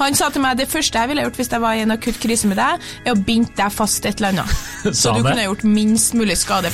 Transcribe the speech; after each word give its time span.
Han 0.00 0.14
sa 0.16 0.30
til 0.32 0.40
meg 0.40 0.56
det 0.56 0.64
første 0.72 0.96
jeg 0.96 1.10
ville 1.10 1.26
gjort 1.26 1.36
hvis 1.36 1.50
jeg 1.52 1.60
var 1.60 1.76
i 1.76 1.82
en 1.84 1.92
akutt 1.92 2.16
krise 2.22 2.48
med 2.48 2.56
deg, 2.56 2.80
er 3.04 3.12
å 3.12 3.20
binde 3.20 3.52
deg 3.58 3.72
fast 3.74 4.06
et 4.08 4.16
eller 4.16 4.32
annet. 4.32 4.60
Så 4.96 5.12
du 5.12 5.20
kunne 5.26 5.44
gjort 5.44 5.64
minst 5.68 6.16
mulig 6.16 6.38
skade. 6.40 6.72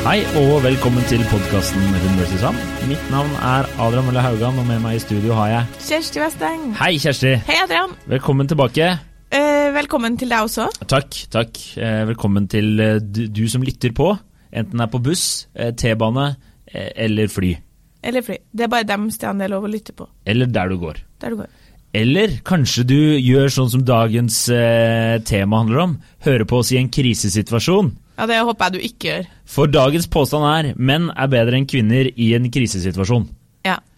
Hei 0.00 0.24
og 0.40 0.64
velkommen 0.64 1.04
til 1.06 1.22
podkasten 1.30 1.84
vs. 2.18 2.32
Sand. 2.40 2.58
Mitt 2.90 3.04
navn 3.12 3.30
er 3.36 3.68
Adrian 3.78 4.08
Mølle 4.08 4.24
Haugan, 4.24 4.58
og 4.58 4.66
med 4.66 4.80
meg 4.82 4.98
i 4.98 5.04
studio 5.04 5.36
har 5.38 5.52
jeg 5.52 5.84
Kjersti 5.86 6.24
Westeng. 6.24 6.66
Hei, 6.80 6.96
Kjersti! 6.98 7.36
Hei, 7.46 7.60
Adrian. 7.68 7.94
Velkommen 8.10 8.50
tilbake. 8.50 8.90
Eh, 9.30 9.70
velkommen 9.74 10.16
til 10.18 10.32
deg 10.32 10.42
også. 10.48 10.66
Takk, 10.90 11.16
takk. 11.30 11.58
Eh, 11.78 12.02
Velkommen 12.10 12.48
til 12.50 12.80
eh, 12.82 12.98
du, 12.98 13.26
du 13.30 13.44
som 13.50 13.62
lytter 13.62 13.92
på, 13.94 14.10
enten 14.50 14.80
det 14.80 14.86
er 14.86 14.90
på 14.90 15.02
buss, 15.04 15.24
T-bane 15.54 16.32
eller 16.70 17.30
fly. 17.30 17.52
Eller 18.06 18.22
fly. 18.26 18.36
Det 18.54 18.66
er 18.66 18.70
bare 18.72 18.86
dem 18.88 19.08
stedene 19.14 19.42
det 19.44 19.48
er 19.48 19.54
lov 19.54 19.66
å 19.66 19.70
lytte 19.70 19.94
på. 19.94 20.06
Eller 20.26 20.50
der 20.50 20.70
du 20.72 20.78
går. 20.82 21.00
Der 21.22 21.34
du 21.34 21.40
går. 21.42 21.50
Eller 22.00 22.36
kanskje 22.46 22.84
du 22.86 22.98
gjør 23.18 23.50
sånn 23.50 23.70
som 23.72 23.82
dagens 23.86 24.44
eh, 24.54 25.16
tema 25.26 25.62
handler 25.62 25.82
om, 25.84 25.96
hører 26.26 26.46
på 26.46 26.60
oss 26.62 26.70
i 26.70 26.78
en 26.78 26.90
krisesituasjon. 26.92 27.90
Ja, 28.20 28.26
det 28.30 28.38
håper 28.46 28.68
jeg 28.68 28.74
du 28.76 28.86
ikke 28.86 29.08
gjør. 29.10 29.28
For 29.50 29.70
dagens 29.70 30.06
påstand 30.12 30.46
er 30.46 30.72
menn 30.78 31.08
er 31.10 31.30
bedre 31.32 31.58
enn 31.58 31.66
kvinner 31.70 32.10
i 32.14 32.32
en 32.38 32.46
krisesituasjon. 32.52 33.26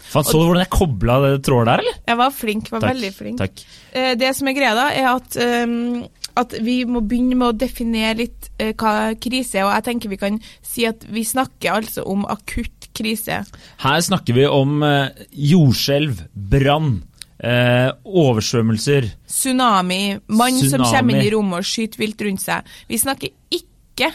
Ja. 0.03 0.11
Faen, 0.13 0.27
Så 0.29 0.41
du 0.41 0.47
hvordan 0.47 0.65
jeg 0.65 0.73
kobla 0.73 1.19
det 1.25 1.37
trådet 1.47 1.69
der, 1.71 1.85
eller? 1.85 2.01
Jeg 2.11 2.21
var 2.21 2.35
flink. 2.37 2.73
Var 2.73 2.83
Takk, 2.83 2.95
veldig 2.95 3.13
flink. 3.17 3.39
Takk. 3.41 3.63
Eh, 3.93 4.11
det 4.21 4.35
som 4.37 4.51
er 4.51 4.59
greia 4.59 4.75
da, 4.77 4.89
er 4.93 5.09
at, 5.13 5.39
um, 5.69 6.03
at 6.43 6.57
vi 6.61 6.77
må 6.89 7.05
begynne 7.07 7.39
med 7.39 7.49
å 7.53 7.59
definere 7.65 8.19
litt 8.25 8.51
uh, 8.59 8.73
hva 8.73 9.15
krise 9.21 9.61
er. 9.61 9.69
Og 9.69 9.75
jeg 9.77 9.87
tenker 9.89 10.13
vi 10.13 10.21
kan 10.21 10.43
si 10.61 10.85
at 10.89 11.07
vi 11.09 11.25
snakker 11.29 11.79
altså 11.79 12.05
om 12.09 12.27
akutt 12.29 12.91
krise. 12.93 13.41
Her 13.85 14.05
snakker 14.05 14.37
vi 14.37 14.45
om 14.51 14.83
uh, 14.85 15.09
jordskjelv, 15.33 16.27
brann, 16.35 17.01
eh, 17.43 17.91
oversvømmelser. 18.05 19.09
Tsunami, 19.29 20.03
mann 20.29 20.61
som 20.69 20.85
kommer 20.85 21.17
inn 21.17 21.27
i 21.27 21.33
rommet 21.35 21.63
og 21.63 21.69
skyter 21.69 22.03
vilt 22.03 22.27
rundt 22.27 22.45
seg. 22.45 22.69
Vi 22.89 23.01
snakker 23.01 23.33
ikke 23.59 24.13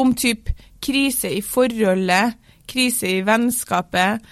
om 0.00 0.14
typ 0.18 0.50
krise 0.84 1.30
i 1.32 1.42
forholdet, 1.44 2.34
krise 2.70 3.10
i 3.18 3.20
vennskapet, 3.26 4.24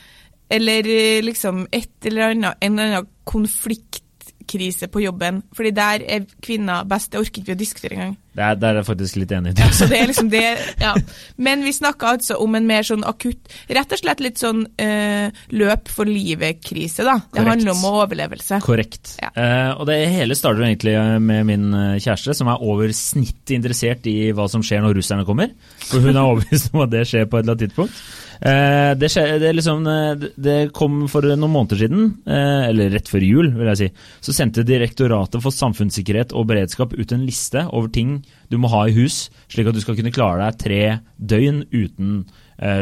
eller 0.53 0.89
eh, 0.93 1.23
liksom 1.25 1.67
et 1.73 2.09
eller 2.11 2.31
annet, 2.31 2.61
en 2.61 2.79
eller 2.79 2.97
annen 2.99 3.13
konfliktkrise 3.25 4.89
på 4.93 5.01
jobben. 5.07 5.43
Fordi 5.57 5.71
der 5.77 6.05
er 6.05 6.27
kvinner 6.45 6.85
best. 6.89 7.13
Det 7.13 7.21
orker 7.23 7.41
ikke 7.41 7.53
vi 7.53 7.57
å 7.57 7.63
diskutere 7.63 7.97
engang. 7.97 8.17
Det 8.33 8.41
er, 8.41 8.57
der 8.57 8.71
er 8.71 8.79
jeg 8.81 8.87
faktisk 8.89 9.17
litt 9.21 9.33
enig. 9.37 9.53
Så 9.77 9.87
det 9.91 9.99
er 9.99 10.07
liksom 10.09 10.31
det, 10.33 10.43
ja. 10.81 10.95
Men 11.37 11.65
vi 11.67 11.73
snakker 11.77 12.15
altså 12.15 12.39
om 12.41 12.55
en 12.57 12.65
mer 12.69 12.87
sånn 12.89 13.05
akutt, 13.05 13.51
rett 13.69 13.93
og 13.93 14.01
slett 14.01 14.23
litt 14.25 14.41
sånn 14.41 14.63
eh, 14.81 15.29
løp 15.53 15.91
for 15.93 16.09
livet-krise, 16.09 17.05
da. 17.05 17.19
Det 17.21 17.37
Korrekt. 17.37 17.51
handler 17.51 17.75
om 17.75 17.85
overlevelse. 17.91 18.61
Korrekt. 18.65 19.15
Ja. 19.21 19.29
Eh, 19.37 19.71
og 19.77 19.85
det 19.91 19.99
hele 20.15 20.37
starter 20.39 20.65
egentlig 20.65 20.97
med 21.21 21.45
min 21.51 21.69
eh, 21.77 21.99
kjæreste, 22.01 22.37
som 22.41 22.49
er 22.53 22.65
over 22.65 22.93
snittet 22.97 23.53
interessert 23.59 24.09
i 24.09 24.17
hva 24.33 24.49
som 24.49 24.65
skjer 24.65 24.81
når 24.85 24.97
russerne 25.03 25.29
kommer. 25.29 25.53
For 25.85 26.01
hun 26.01 26.17
er 26.17 26.25
overbevist 26.25 26.73
om 26.73 26.87
at 26.87 26.97
det 26.97 27.05
skjer 27.13 27.29
på 27.29 27.37
et 27.37 27.45
eller 27.45 27.59
annet 27.59 27.67
tidspunkt. 27.69 28.01
Eh, 28.43 28.93
det, 28.99 29.07
skje, 29.13 29.23
det, 29.39 29.53
liksom, 29.55 29.85
eh, 29.87 30.29
det- 30.37 30.73
kom 30.75 31.07
for 31.09 31.23
noen 31.23 31.53
måneder 31.53 31.79
siden, 31.79 32.09
eh, 32.27 32.69
eller 32.71 32.91
rett 32.91 33.07
før 33.07 33.23
jul, 33.23 33.51
vil 33.55 33.69
jeg 33.71 33.79
si. 33.79 33.89
Så 34.21 34.35
sendte 34.35 34.65
Direktoratet 34.67 35.41
for 35.45 35.55
samfunnssikkerhet 35.55 36.35
og 36.35 36.49
beredskap 36.51 36.93
ut 36.93 37.13
en 37.13 37.25
liste 37.25 37.63
over 37.73 37.89
ting 37.89 38.25
du 38.51 38.59
må 38.59 38.69
ha 38.69 38.87
i 38.89 38.93
hus, 38.97 39.31
slik 39.49 39.69
at 39.69 39.75
du 39.75 39.81
skal 39.81 39.95
kunne 39.95 40.11
klare 40.13 40.43
deg 40.51 40.59
tre 40.59 41.01
døgn 41.23 41.63
uten 41.71 42.25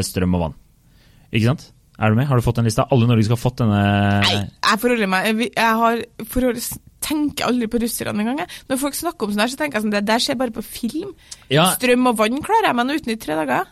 strøm 0.01 0.35
og 0.35 0.41
vann. 0.41 0.55
Ikke 1.31 1.45
sant? 1.51 1.71
Er 2.01 2.09
du 2.09 2.15
med? 2.17 2.25
Har 2.27 2.37
du 2.37 2.41
fått 2.41 2.55
den 2.57 2.65
lista? 2.65 2.87
Alle 2.91 3.05
i 3.05 3.09
Norge 3.11 3.23
skal 3.27 3.37
ha 3.37 3.41
fått 3.41 3.61
denne 3.61 3.81
Nei, 4.25 4.49
jeg 4.65 4.79
forholder 4.81 5.09
meg 5.09 5.27
Jeg, 5.55 5.75
har 5.81 6.01
forhold, 6.25 6.57
tenker 7.01 7.45
aldri 7.45 7.67
på 7.69 7.81
russerne 7.81 8.23
engang. 8.23 8.41
Når 8.69 8.79
folk 8.81 8.97
snakker 8.97 9.27
om 9.27 9.33
sånn 9.35 9.43
her, 9.45 9.51
så 9.53 9.59
tenker 9.59 9.77
jeg 9.77 9.85
sånn 9.85 9.93
det 9.93 10.05
der 10.09 10.21
skjer 10.21 10.37
bare 10.37 10.53
på 10.55 10.63
film. 10.65 11.13
Ja, 11.53 11.71
Strøm 11.77 12.09
og 12.09 12.17
vann 12.17 12.41
klarer 12.45 12.71
jeg 12.71 12.75
meg 12.77 12.95
uten 12.97 13.13
i 13.13 13.19
tre 13.21 13.37
dager. 13.37 13.69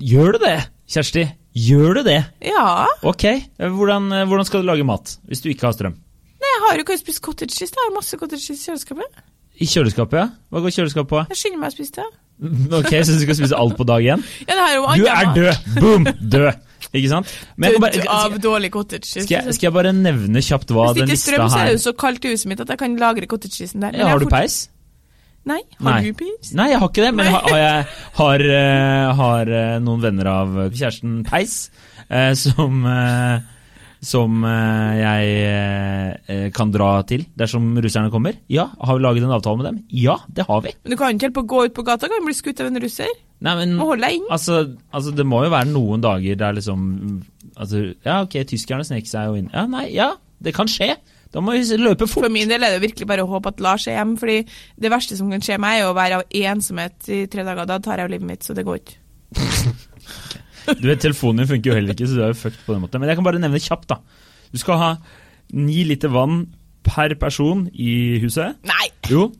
Gjør 0.00 0.36
du 0.36 0.38
det, 0.44 0.58
Kjersti? 0.90 1.24
Gjør 1.54 2.00
du 2.00 2.02
det? 2.06 2.18
Ja. 2.46 2.86
Ok, 3.06 3.26
hvordan, 3.58 4.08
hvordan 4.30 4.46
skal 4.48 4.62
du 4.62 4.70
lage 4.70 4.86
mat 4.86 5.16
hvis 5.30 5.42
du 5.44 5.50
ikke 5.52 5.68
har 5.68 5.74
strøm? 5.76 5.94
Nei, 6.40 6.50
jeg 6.54 6.62
har 6.64 6.78
jo 6.78 6.84
ikke 6.86 6.96
spist 6.98 7.22
cottage 7.22 7.54
cheese. 7.54 7.74
Jeg 7.76 7.84
har 7.84 7.92
masse 7.94 8.16
cottage 8.18 8.42
cheese 8.42 8.62
i 8.62 8.70
kjøleskapet. 8.70 9.20
I 9.60 9.68
kjøleskapet, 9.68 10.18
ja? 10.18 10.26
Hva 10.50 10.62
går 10.64 10.74
kjøleskapet 10.74 11.10
på? 11.12 11.22
Jeg 11.30 11.40
skynder 11.42 11.62
meg 11.62 11.72
å 11.72 11.76
spise 11.76 12.00
det. 12.00 12.08
Ok, 12.80 12.88
Så 13.04 13.12
du 13.18 13.22
skal 13.26 13.36
spise 13.36 13.58
alt 13.60 13.76
på 13.76 13.84
dag 13.84 14.06
én? 14.14 14.22
Ja, 14.48 14.56
Du 14.96 15.06
er 15.12 15.32
død! 15.36 15.70
Boom! 15.82 16.08
Død! 16.32 16.66
Ikke 16.96 17.10
sant? 17.12 17.30
Kan 17.60 18.08
av 18.10 18.38
dårlig 18.42 18.72
cottage 18.74 19.04
cheese. 19.04 19.26
skal, 19.28 19.44
jeg, 19.44 19.54
skal 19.54 19.68
jeg 19.68 19.74
bare 19.76 19.92
nevne 19.94 20.40
kjapt 20.42 20.72
hva 20.74 20.88
den 20.96 21.06
lista 21.06 21.06
her 21.06 21.12
Hvis 21.12 21.26
det 21.26 21.36
ikke 21.36 21.44
er 21.44 21.46
strøm, 21.46 21.50
så 21.52 21.60
er 21.60 21.68
det 21.68 21.76
jo 21.76 21.82
så 21.84 21.92
kaldt 22.00 22.24
i 22.24 22.32
huset 22.32 22.50
mitt 22.50 22.62
at 22.64 22.72
jeg 22.72 22.80
kan 22.80 22.96
lagre 22.98 23.28
cottage 23.30 23.60
cheesen 23.60 23.84
der. 23.84 23.98
Ja, 24.00 24.08
Har 24.10 24.18
du 24.22 24.26
peis? 24.32 24.62
Nei. 25.50 25.60
Har 25.80 25.96
Nei. 25.98 26.10
du 26.10 26.18
peis? 26.20 26.52
Nei, 26.56 26.68
jeg 26.72 26.80
har 26.82 26.90
ikke 26.92 27.04
det, 27.06 27.12
men 27.18 27.30
har, 27.34 27.46
har 27.50 27.62
jeg 27.62 27.86
har, 28.20 28.44
eh, 28.56 29.06
har 29.20 29.54
eh, 29.60 29.78
noen 29.82 30.04
venner 30.04 30.28
av 30.30 30.60
kjæresten 30.70 31.22
Peis 31.28 31.62
eh, 32.08 32.32
som 32.38 32.84
som 34.00 34.38
jeg 34.48 36.52
kan 36.56 36.70
dra 36.72 36.86
til 37.04 37.26
dersom 37.36 37.66
russerne 37.84 38.08
kommer? 38.08 38.38
Ja. 38.48 38.70
Har 38.80 38.96
vi 38.96 39.04
laget 39.04 39.26
en 39.26 39.34
avtale 39.36 39.60
med 39.60 39.66
dem? 39.68 39.80
Ja, 39.92 40.14
det 40.32 40.46
har 40.48 40.62
vi. 40.64 40.72
Men 40.86 40.94
du 40.94 40.96
kan 40.96 41.12
ikke 41.12 41.28
helt 41.28 41.36
på 41.36 41.42
å 41.44 41.50
gå 41.50 41.58
ut 41.68 41.74
på 41.76 41.84
gata 41.84 42.08
kan 42.08 42.22
du 42.24 42.30
bli 42.30 42.36
skutt 42.38 42.62
av 42.64 42.70
en 42.70 42.80
russer. 42.80 43.10
Nei, 43.44 43.52
men 43.58 43.74
Må 43.76 43.90
holde 43.90 44.08
deg 44.08 44.16
inn. 44.16 44.24
altså, 44.32 44.62
altså, 44.88 45.12
det 45.16 45.26
må 45.28 45.42
jo 45.44 45.52
være 45.52 45.68
noen 45.68 46.00
dager 46.04 46.38
der 46.40 46.56
liksom 46.56 46.80
altså, 47.56 47.82
Ja, 48.06 48.22
ok, 48.24 48.38
tyskerne 48.48 48.88
sneker 48.88 49.12
seg 49.12 49.28
jo 49.28 49.36
inn. 49.42 49.52
Ja, 49.52 49.66
nei, 49.68 49.90
ja, 49.92 50.14
det 50.40 50.56
kan 50.56 50.68
skje. 50.68 50.94
Da 51.30 51.42
må 51.44 51.54
vi 51.54 51.78
løpe 51.78 52.08
fort. 52.10 52.26
For 52.26 52.32
min 52.32 52.50
del 52.50 52.64
er 52.66 52.74
det 52.74 52.82
virkelig 52.82 53.06
bare 53.06 53.22
å 53.22 53.30
håpe 53.30 53.52
at 53.52 53.60
Lars 53.62 53.86
er 53.86 53.98
hjemme, 53.98 54.18
fordi 54.18 54.40
det 54.82 54.90
verste 54.90 55.18
som 55.18 55.30
kan 55.30 55.44
skje 55.44 55.60
meg, 55.62 55.80
er 55.80 55.90
å 55.90 55.96
være 55.96 56.20
av 56.20 56.38
ensomhet 56.54 57.10
i 57.12 57.22
tre 57.30 57.44
dager. 57.46 57.68
Da 57.70 57.78
tar 57.82 58.00
jeg 58.00 58.08
jo 58.08 58.14
livet 58.16 58.30
mitt, 58.32 58.46
så 58.46 58.56
det 58.56 58.66
går 58.66 58.82
ikke. 58.82 58.98
Du 60.70 60.84
vet, 60.86 61.00
Telefonen 61.02 61.40
din 61.40 61.48
funker 61.48 61.70
jo 61.70 61.74
heller 61.74 61.96
ikke, 61.96 62.06
så 62.06 62.14
du 62.14 62.20
er 62.22 62.32
jo 62.34 62.38
fucked 62.38 62.60
på 62.66 62.74
den 62.74 62.82
måten. 62.84 63.00
Men 63.02 63.10
jeg 63.10 63.18
kan 63.18 63.26
bare 63.26 63.40
nevne 63.42 63.58
kjapt, 63.62 63.88
da. 63.90 63.96
Du 64.52 64.58
skal 64.60 64.78
ha 64.78 64.90
ni 65.56 65.80
liter 65.88 66.12
vann 66.12 66.44
per 66.86 67.14
person 67.18 67.64
i 67.72 68.20
huset. 68.22 68.60
Nei! 68.68 68.90
Jo. 69.10 69.30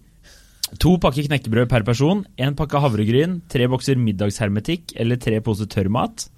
To 0.82 0.96
pakker 1.02 1.26
knekkebrød 1.26 1.68
per 1.70 1.84
person, 1.86 2.22
én 2.38 2.56
pakke 2.58 2.80
havregryn, 2.82 3.40
tre 3.50 3.66
bokser 3.70 3.98
middagshermetikk 4.00 4.94
eller 5.02 5.18
tre 5.22 5.40
poser 5.44 5.66
tørrmat, 5.70 6.28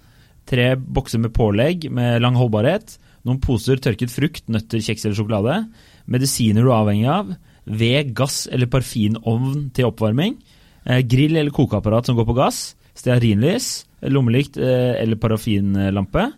tre 0.48 0.72
bokser 0.76 1.20
med 1.22 1.34
pålegg 1.36 1.88
med 1.92 2.22
lang 2.24 2.38
holdbarhet, 2.40 2.96
noen 3.26 3.40
poser 3.42 3.80
tørket 3.82 4.12
frukt, 4.12 4.44
nøtter, 4.50 4.82
kjeks 4.82 5.06
eller 5.06 5.18
sjokolade, 5.18 5.56
medisiner 6.10 6.64
du 6.64 6.70
er 6.70 6.78
avhengig 6.80 7.08
av, 7.10 7.32
ved, 7.62 8.12
gass 8.18 8.44
eller 8.50 8.70
parfinovn 8.70 9.68
til 9.76 9.90
oppvarming, 9.90 10.36
eh, 10.86 11.02
grill 11.06 11.36
eller 11.36 11.54
kokeapparat 11.54 12.08
som 12.08 12.18
går 12.18 12.26
på 12.26 12.38
gass, 12.38 12.74
stearinlys, 12.98 13.84
lommelykt 14.10 14.58
eh, 14.58 14.98
eller 15.02 15.20
parafinlampe, 15.22 16.30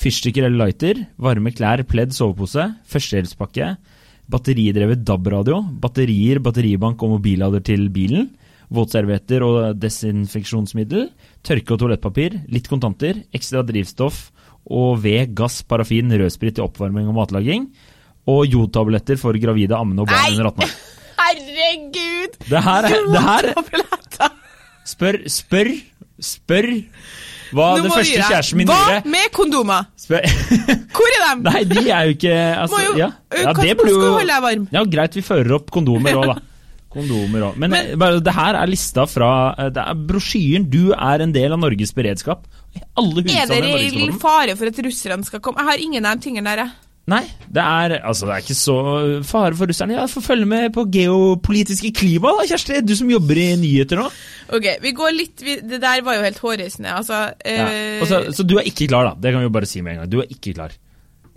fyrstikker 0.00 0.46
eller 0.46 0.66
lighter, 0.66 1.02
varme 1.20 1.52
klær, 1.52 1.82
pledd, 1.88 2.14
sovepose, 2.16 2.70
førstehjelpspakke, 2.88 3.74
batteridrevet 4.30 5.02
DAB-radio, 5.04 5.58
batterier, 5.82 6.38
batteribank 6.42 7.02
og 7.02 7.16
mobillader 7.16 7.64
til 7.66 7.88
bilen, 7.92 8.30
våtservietter 8.70 9.42
og 9.42 9.80
desinfeksjonsmiddel, 9.82 11.08
tørke- 11.42 11.74
og 11.74 11.80
toalettpapir, 11.82 12.36
litt 12.54 12.70
kontanter, 12.70 13.24
ekstra 13.34 13.64
drivstoff 13.66 14.28
og 14.66 15.00
ved, 15.02 15.34
gass, 15.38 15.62
parafin, 15.66 16.12
rødsprit 16.12 16.58
til 16.58 16.66
oppvarming 16.66 17.08
og 17.10 17.16
matlaging, 17.16 17.68
og 18.30 18.44
jodtabletter 18.46 19.18
for 19.20 19.36
gravide, 19.40 19.76
ammende 19.76 20.04
og 20.04 20.10
barn 20.10 20.36
under 20.36 20.50
18 20.52 20.66
år. 20.66 20.74
Herregud! 21.20 22.38
Det 22.48 22.62
her 22.64 22.88
er, 22.88 23.00
det 23.12 23.24
her. 23.24 24.30
Spør, 24.90 25.18
spør, 25.30 25.68
spør 26.20 26.70
hva 27.54 27.70
Nå 27.74 27.86
den 27.86 27.92
første 27.92 28.20
kjæresten 28.28 28.60
min 28.60 28.70
Hva 28.70 29.00
med 29.10 29.32
kondomer? 29.34 29.88
Spør. 29.98 30.22
Hvor 30.94 31.16
er 31.16 31.24
dem? 31.24 31.42
Nei, 31.46 31.62
de 31.66 31.82
er 31.82 32.06
jo 32.06 32.14
ikke 32.14 32.36
altså, 32.36 32.82
jo, 32.84 32.94
ja. 33.00 33.10
ja, 33.34 33.54
det 33.58 33.74
burde 33.78 33.94
jo? 33.96 34.66
Ja, 34.74 34.84
greit, 34.86 35.18
vi 35.18 35.24
fører 35.26 35.56
opp 35.58 35.72
kondomer 35.74 36.20
òg, 36.20 36.30
da. 36.34 36.38
Kondomer 36.90 37.44
også. 37.50 37.62
Men, 37.62 37.74
Men- 37.98 38.22
det 38.26 38.32
her 38.34 38.56
er 38.58 38.66
lista 38.70 39.04
fra 39.06 39.30
eh, 39.54 39.68
Det 39.70 39.82
er 39.82 39.98
brosjyren 40.08 40.64
'Du 40.66 40.90
er 40.90 41.22
en 41.22 41.34
del 41.34 41.54
av 41.54 41.60
Norges 41.62 41.92
beredskap'. 41.94 42.48
Alle 43.00 43.22
Er 43.24 43.48
det 43.50 43.58
husstandene 43.64 44.06
i 44.06 44.20
fare 44.20 44.54
for 44.58 44.70
at 44.70 44.78
russerne 44.84 45.24
skal 45.26 45.40
komme? 45.44 45.62
Jeg 45.62 45.70
har 45.70 45.82
ingen 45.88 46.06
av 46.06 46.16
de 46.18 46.28
tingene 46.28 46.50
der, 46.52 46.64
jeg. 46.66 46.70
Nei, 47.10 47.24
det 47.50 47.62
er, 47.64 47.94
altså, 48.06 48.26
det 48.28 48.34
er 48.36 48.42
ikke 48.44 48.54
så 48.54 48.74
fare 49.26 49.56
for 49.58 49.66
russerne. 49.70 49.96
Ja, 49.96 50.04
Få 50.06 50.20
følge 50.22 50.46
med 50.46 50.68
på 50.76 50.84
geopolitiske 50.94 51.90
klima, 51.96 52.30
da, 52.38 52.44
Kjersti. 52.52 52.82
Du 52.86 52.92
som 52.94 53.10
jobber 53.10 53.40
i 53.40 53.48
nyheter 53.58 53.98
nå. 53.98 54.04
Ok, 54.54 54.68
vi 54.84 54.92
går 54.94 55.16
litt 55.16 55.42
Det 55.42 55.80
der 55.82 56.04
var 56.06 56.18
jo 56.18 56.26
helt 56.26 56.38
hårreisende. 56.38 56.92
Altså, 57.00 57.32
Ja. 57.46 57.66
eh, 57.66 58.04
så, 58.06 58.20
så 58.36 58.46
du 58.46 58.58
er 58.60 58.68
ikke 58.68 58.86
klar, 58.92 59.08
da. 59.10 59.14
Det 59.18 59.32
kan 59.32 59.42
vi 59.42 59.48
jo 59.48 59.56
bare 59.56 59.66
si 59.66 59.82
med 59.82 59.96
en 59.96 60.02
gang. 60.04 60.10
Du 60.12 60.20
er 60.22 60.30
ikke 60.30 60.54
klar. 60.54 60.76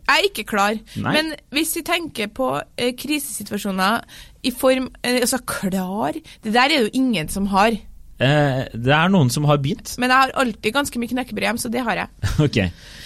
Jeg 0.04 0.20
er 0.20 0.28
ikke 0.28 0.44
klar. 0.52 0.78
Nei. 1.00 1.14
Men 1.16 1.34
hvis 1.56 1.74
vi 1.80 1.82
tenker 1.88 2.28
på 2.36 2.50
eh, 2.78 2.92
krisesituasjoner 3.00 4.04
i 4.44 4.52
form 4.52 4.90
eh, 5.02 5.22
Altså, 5.22 5.40
klar 5.48 6.12
Det 6.44 6.52
der 6.54 6.60
er 6.66 6.68
det 6.74 6.82
jo 6.82 6.90
ingen 7.00 7.30
som 7.30 7.48
har. 7.48 7.80
Eh, 8.24 8.60
det 8.72 8.94
er 8.96 9.12
noen 9.12 9.30
som 9.34 9.46
har 9.50 9.60
begynt. 9.62 9.96
Men 10.02 10.12
jeg 10.14 10.22
har 10.22 10.34
alltid 10.44 10.76
ganske 10.76 11.00
mye 11.02 11.12
knekkebrød 11.12 11.48
hjem, 11.50 11.60
så 11.60 11.72
det 11.74 11.84
har 11.84 12.00
jeg. 12.04 12.12
ok. 12.46 12.60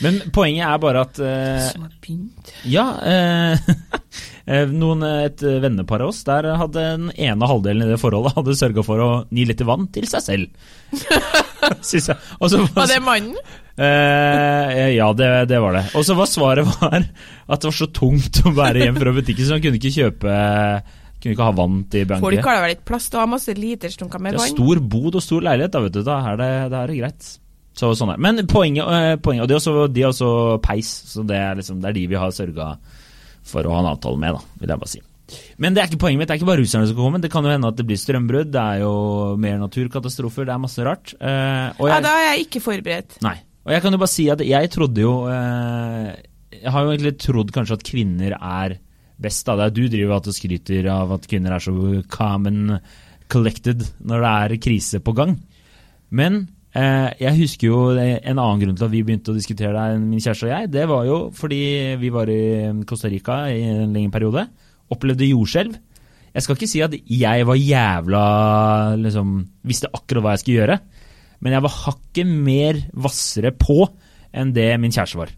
Men 0.06 0.20
poenget 0.36 0.68
er 0.68 0.82
bare 0.84 1.04
at 1.08 1.22
uh, 1.24 1.68
Som 1.72 1.88
har 1.88 1.94
begynt. 2.04 2.52
Ja, 2.70 2.86
eh, 3.02 3.72
eh, 4.54 4.74
noen, 4.74 5.06
et 5.26 5.42
vennepar 5.64 6.04
av 6.06 6.12
oss 6.14 6.22
der 6.28 6.52
hadde 6.60 6.84
den 6.94 7.08
ene 7.16 7.50
halvdelen 7.50 7.88
i 7.88 7.92
det 7.94 8.02
forholdet 8.02 8.36
hadde 8.38 8.58
sørga 8.60 8.86
for 8.86 9.02
å 9.04 9.10
gi 9.34 9.48
litt 9.50 9.64
vann 9.68 9.88
til 9.96 10.10
seg 10.12 10.26
selv. 10.28 10.68
Synes 11.88 12.12
jeg. 12.14 12.20
Og 12.38 12.52
så 12.54 12.62
var- 12.62 12.76
Var 12.84 12.94
det 12.94 13.02
mannen? 13.06 13.56
Uh, 13.78 14.88
ja, 14.96 15.12
det, 15.14 15.32
det 15.50 15.58
var 15.62 15.76
det. 15.78 15.84
Og 15.98 16.06
så 16.06 16.16
var 16.18 16.30
svaret 16.30 16.70
var 16.78 17.02
at 17.02 17.60
det 17.62 17.70
var 17.70 17.76
så 17.78 17.90
tungt 17.94 18.42
å 18.46 18.54
bære 18.58 18.86
hjem 18.86 18.98
fra 19.02 19.14
butikken, 19.18 19.46
så 19.46 19.58
han 19.58 19.66
kunne 19.66 19.78
ikke 19.82 19.94
kjøpe 19.98 20.38
Kunne 21.18 21.34
ikke 21.34 21.48
ha 21.48 21.54
vann 21.58 21.80
til 21.90 22.06
Folk 22.22 22.46
har 22.46 22.60
da 22.60 22.62
vel 22.68 22.76
ikke 22.76 22.86
plass 22.92 23.10
til 23.10 23.18
å 23.18 23.24
ha 23.24 23.30
masse 23.32 23.54
literstunker 23.58 24.22
med 24.22 24.36
Det 24.36 24.42
er 24.42 24.44
vann? 24.46 24.56
stor 24.56 24.82
bod 24.94 25.16
og 25.18 25.24
stor 25.26 25.42
leilighet, 25.48 25.74
da, 25.74 25.82
vet 25.88 25.96
du. 25.98 26.04
Da 26.06 26.18
er 26.32 26.38
det, 26.38 26.50
da 26.74 26.84
er 26.84 26.92
det 26.94 26.98
greit. 27.02 27.30
Så 27.78 27.92
sånn 27.98 28.14
er. 28.14 28.22
Men 28.22 28.42
poenget, 28.50 28.86
eh, 28.90 29.16
poenget 29.22 29.44
Og 29.46 29.50
de 29.50 29.54
har 29.58 29.62
også, 29.62 29.94
de 29.94 30.06
også 30.06 30.30
peis, 30.66 30.88
så 31.14 31.26
det 31.26 31.38
er, 31.38 31.56
liksom, 31.60 31.82
det 31.82 31.90
er 31.90 31.98
de 31.98 32.08
vi 32.14 32.16
har 32.22 32.34
sørga 32.34 32.72
for 33.48 33.64
å 33.66 33.74
ha 33.76 33.80
en 33.84 33.92
avtale 33.96 34.20
med, 34.20 34.34
da, 34.38 34.42
vil 34.60 34.74
jeg 34.74 34.82
bare 34.82 34.94
si. 34.94 35.02
Men 35.60 35.74
det 35.76 35.82
er 35.82 35.90
ikke 35.90 36.00
poenget 36.06 36.20
mitt. 36.22 36.28
Det 36.30 36.36
er 36.36 36.40
ikke 36.42 36.48
bare 36.52 36.62
russerne 36.64 36.88
som 36.88 36.96
kommer. 36.98 37.20
Det 37.24 37.30
kan 37.32 37.44
jo 37.44 37.52
hende 37.52 37.68
at 37.68 37.76
det 37.80 37.86
blir 37.88 38.00
strømbrudd. 38.00 38.52
Det 38.54 38.62
er 38.64 38.80
jo 38.86 38.94
mer 39.44 39.58
naturkatastrofer. 39.60 40.46
Det 40.48 40.54
er 40.54 40.62
masse 40.64 40.86
rart. 40.88 41.14
Eh, 41.20 41.68
og 41.82 41.90
Ja, 41.90 41.98
jeg, 41.98 42.04
da 42.06 42.14
er 42.16 42.26
jeg 42.32 42.46
ikke 42.48 42.62
forberedt. 42.64 43.18
Nei. 43.26 43.36
Og 43.68 43.74
jeg 43.76 43.84
kan 43.84 43.92
jo 43.92 44.00
bare 44.00 44.14
si 44.14 44.30
at 44.32 44.40
jeg 44.48 44.70
trodde 44.72 45.02
jo 45.04 45.14
eh, 45.28 46.14
Jeg 46.62 46.72
har 46.72 46.86
jo 46.86 46.94
egentlig 46.94 47.18
trodd 47.20 47.52
kanskje 47.52 47.76
at 47.76 47.84
kvinner 47.84 48.38
er 48.40 48.78
best. 49.20 49.46
da. 49.46 49.56
Det 49.56 49.66
er 49.66 49.76
Du 49.76 49.88
driver 49.88 50.18
alltid 50.18 50.34
og 50.34 50.38
skryter 50.38 50.90
av 50.92 51.12
at 51.18 51.28
kvinner 51.28 51.56
er 51.56 51.64
så 51.64 51.74
and 52.48 52.80
collected 53.30 53.84
når 54.00 54.24
det 54.24 54.34
er 54.34 54.62
krise 54.64 55.00
på 55.04 55.14
gang. 55.16 55.36
Men 56.10 56.48
eh, 56.74 57.10
jeg 57.20 57.40
husker 57.42 57.68
jo 57.68 57.80
en 57.98 58.38
annen 58.40 58.62
grunn 58.62 58.78
til 58.78 58.88
at 58.88 58.94
vi 58.94 59.04
begynte 59.04 59.34
å 59.34 59.38
diskutere 59.38 59.74
det, 59.76 60.00
min 60.00 60.22
kjæreste 60.22 60.48
og 60.48 60.54
jeg. 60.54 60.72
Det 60.72 60.86
var 60.88 61.06
jo 61.06 61.18
fordi 61.36 61.62
vi 62.00 62.10
var 62.14 62.32
i 62.32 62.42
Costa 62.88 63.12
Rica 63.12 63.46
i 63.52 63.62
en 63.68 63.94
lengre 63.94 64.14
periode. 64.16 64.48
Opplevde 64.94 65.28
jordskjelv. 65.28 65.76
Jeg 66.38 66.46
skal 66.46 66.58
ikke 66.58 66.70
si 66.70 66.84
at 66.86 66.94
jeg 66.94 67.48
var 67.50 67.58
jævla 67.58 68.24
liksom, 69.02 69.38
Visste 69.68 69.90
akkurat 69.90 70.24
hva 70.24 70.36
jeg 70.36 70.44
skulle 70.44 70.62
gjøre. 70.62 70.78
Men 71.42 71.54
jeg 71.56 71.66
var 71.66 71.80
hakket 71.84 72.30
mer 72.30 72.80
hvassere 72.98 73.52
på 73.58 73.84
enn 74.38 74.54
det 74.56 74.70
min 74.82 74.94
kjæreste 74.94 75.20
var. 75.20 75.34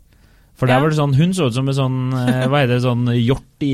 For 0.60 0.68
der 0.68 0.82
var 0.84 0.92
det 0.92 1.00
sånn, 1.00 1.16
Hun 1.16 1.34
så 1.36 1.48
ut 1.48 1.56
som 1.56 1.70
en 1.72 1.78
sånn 1.78 2.00
eh, 2.20 2.46
hva 2.52 2.64
heter 2.64 2.76
det, 2.76 2.84
sånn 2.84 3.06
hjort 3.16 3.64
i 3.64 3.74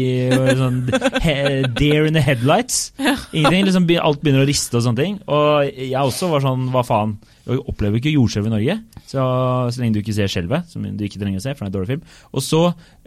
sånn 0.59 0.81
he, 1.23 1.37
Deer 1.77 2.05
in 2.05 2.17
the 2.17 2.21
headlights. 2.21 2.91
Ingenting, 3.33 3.65
liksom 3.65 3.87
Alt 4.01 4.21
begynner 4.21 4.45
å 4.45 4.49
riste 4.49 4.77
og 4.77 4.85
sånne 4.85 5.01
ting. 5.01 5.17
Og 5.25 5.71
jeg 5.73 5.97
også 5.97 6.29
var 6.31 6.45
sånn 6.45 6.67
Hva 6.73 6.85
faen? 6.85 7.17
Jeg 7.45 7.61
opplever 7.69 7.99
ikke 7.99 8.13
jordskjelv 8.13 8.49
i 8.49 8.53
Norge. 8.55 8.75
Så, 9.05 9.21
så 9.21 9.81
lenge 9.81 9.97
du 9.97 10.01
ikke 10.01 10.15
ser 10.17 10.29
skjelvet, 10.31 10.65
som 10.71 10.85
du 10.85 11.03
ikke 11.05 11.21
trenger 11.21 11.41
å 11.41 11.43
se, 11.43 11.53
for 11.53 11.65
det 11.65 11.67
er 11.67 11.71
en 11.71 11.75
dårlig 11.75 11.91
film. 11.93 12.05
Og 12.33 12.45
så 12.45 12.61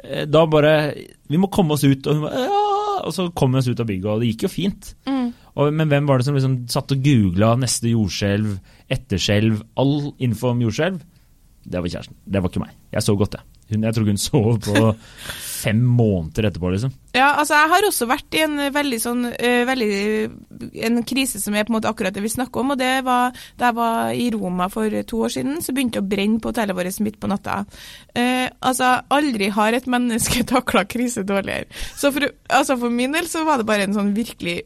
eh, 0.04 0.24
da 0.30 0.44
bare 0.50 0.74
Vi 1.30 1.40
må 1.40 1.50
komme 1.50 1.74
oss 1.74 1.86
ut. 1.86 2.06
Og, 2.06 2.12
hun 2.14 2.26
bare, 2.26 2.46
ja! 2.46 2.64
og 2.98 3.14
så 3.14 3.28
kom 3.36 3.54
vi 3.54 3.60
oss 3.60 3.70
ut 3.70 3.82
av 3.82 3.86
bygget, 3.88 4.08
og 4.10 4.22
det 4.22 4.32
gikk 4.32 4.46
jo 4.48 4.52
fint. 4.52 4.90
Mm. 5.06 5.28
Og, 5.58 5.70
men 5.74 5.90
hvem 5.90 6.08
var 6.08 6.18
det 6.18 6.26
som 6.28 6.38
liksom 6.38 6.58
satt 6.70 6.94
og 6.94 7.04
googla 7.04 7.52
neste 7.58 7.92
jordskjelv, 7.92 8.56
etterskjelv, 8.94 9.62
all 9.78 10.10
info 10.24 10.52
om 10.52 10.66
jordskjelv? 10.66 10.98
Det 11.68 11.82
var 11.82 11.92
kjæresten. 11.92 12.18
Det 12.24 12.42
var 12.42 12.52
ikke 12.52 12.64
meg. 12.64 12.74
Jeg 12.94 13.04
så 13.04 13.14
godt, 13.18 13.38
jeg. 13.38 13.57
Hun, 13.68 13.84
jeg 13.84 13.94
tror 13.94 14.06
ikke 14.06 14.14
hun 14.16 14.22
sov 14.22 14.58
på 14.64 14.82
fem 15.58 15.80
måneder 15.82 16.48
etterpå, 16.48 16.70
liksom. 16.72 16.92
Ja, 17.16 17.32
altså 17.40 17.56
jeg 17.58 17.70
har 17.72 17.86
også 17.88 18.06
vært 18.08 18.36
i 18.36 18.42
en 18.44 18.60
veldig 18.74 18.98
sånn 19.02 19.26
uh, 19.26 19.62
veldig, 19.68 19.90
En 20.86 21.02
krise 21.08 21.40
som 21.42 21.56
er 21.56 21.66
på 21.66 21.72
en 21.72 21.78
måte 21.78 21.90
akkurat 21.90 22.14
det 22.14 22.22
vi 22.24 22.32
snakker 22.32 22.62
om. 22.62 22.74
og 22.74 22.80
det 22.80 22.92
var 23.06 23.34
Da 23.58 23.70
jeg 23.70 23.78
var 23.78 24.12
i 24.14 24.28
Roma 24.34 24.68
for 24.72 24.98
to 25.10 25.22
år 25.26 25.34
siden, 25.34 25.60
så 25.64 25.74
begynte 25.74 25.98
det 25.98 26.06
å 26.06 26.10
brenne 26.14 26.40
på 26.40 26.52
hotellet 26.52 26.78
vårt 26.78 27.02
midt 27.04 27.20
på 27.20 27.30
natta. 27.30 27.60
Uh, 28.14 28.46
altså, 28.60 28.94
aldri 29.14 29.50
har 29.54 29.76
et 29.76 29.90
menneske 29.90 30.46
takla 30.54 30.86
krise 30.88 31.26
dårligere. 31.26 31.68
Så 31.98 32.12
for, 32.14 32.28
altså 32.48 32.78
for 32.78 32.94
min 32.94 33.16
del 33.16 33.28
så 33.30 33.44
var 33.48 33.60
det 33.60 33.68
bare 33.68 33.88
en 33.88 33.96
sånn 33.96 34.14
virkelig 34.16 34.60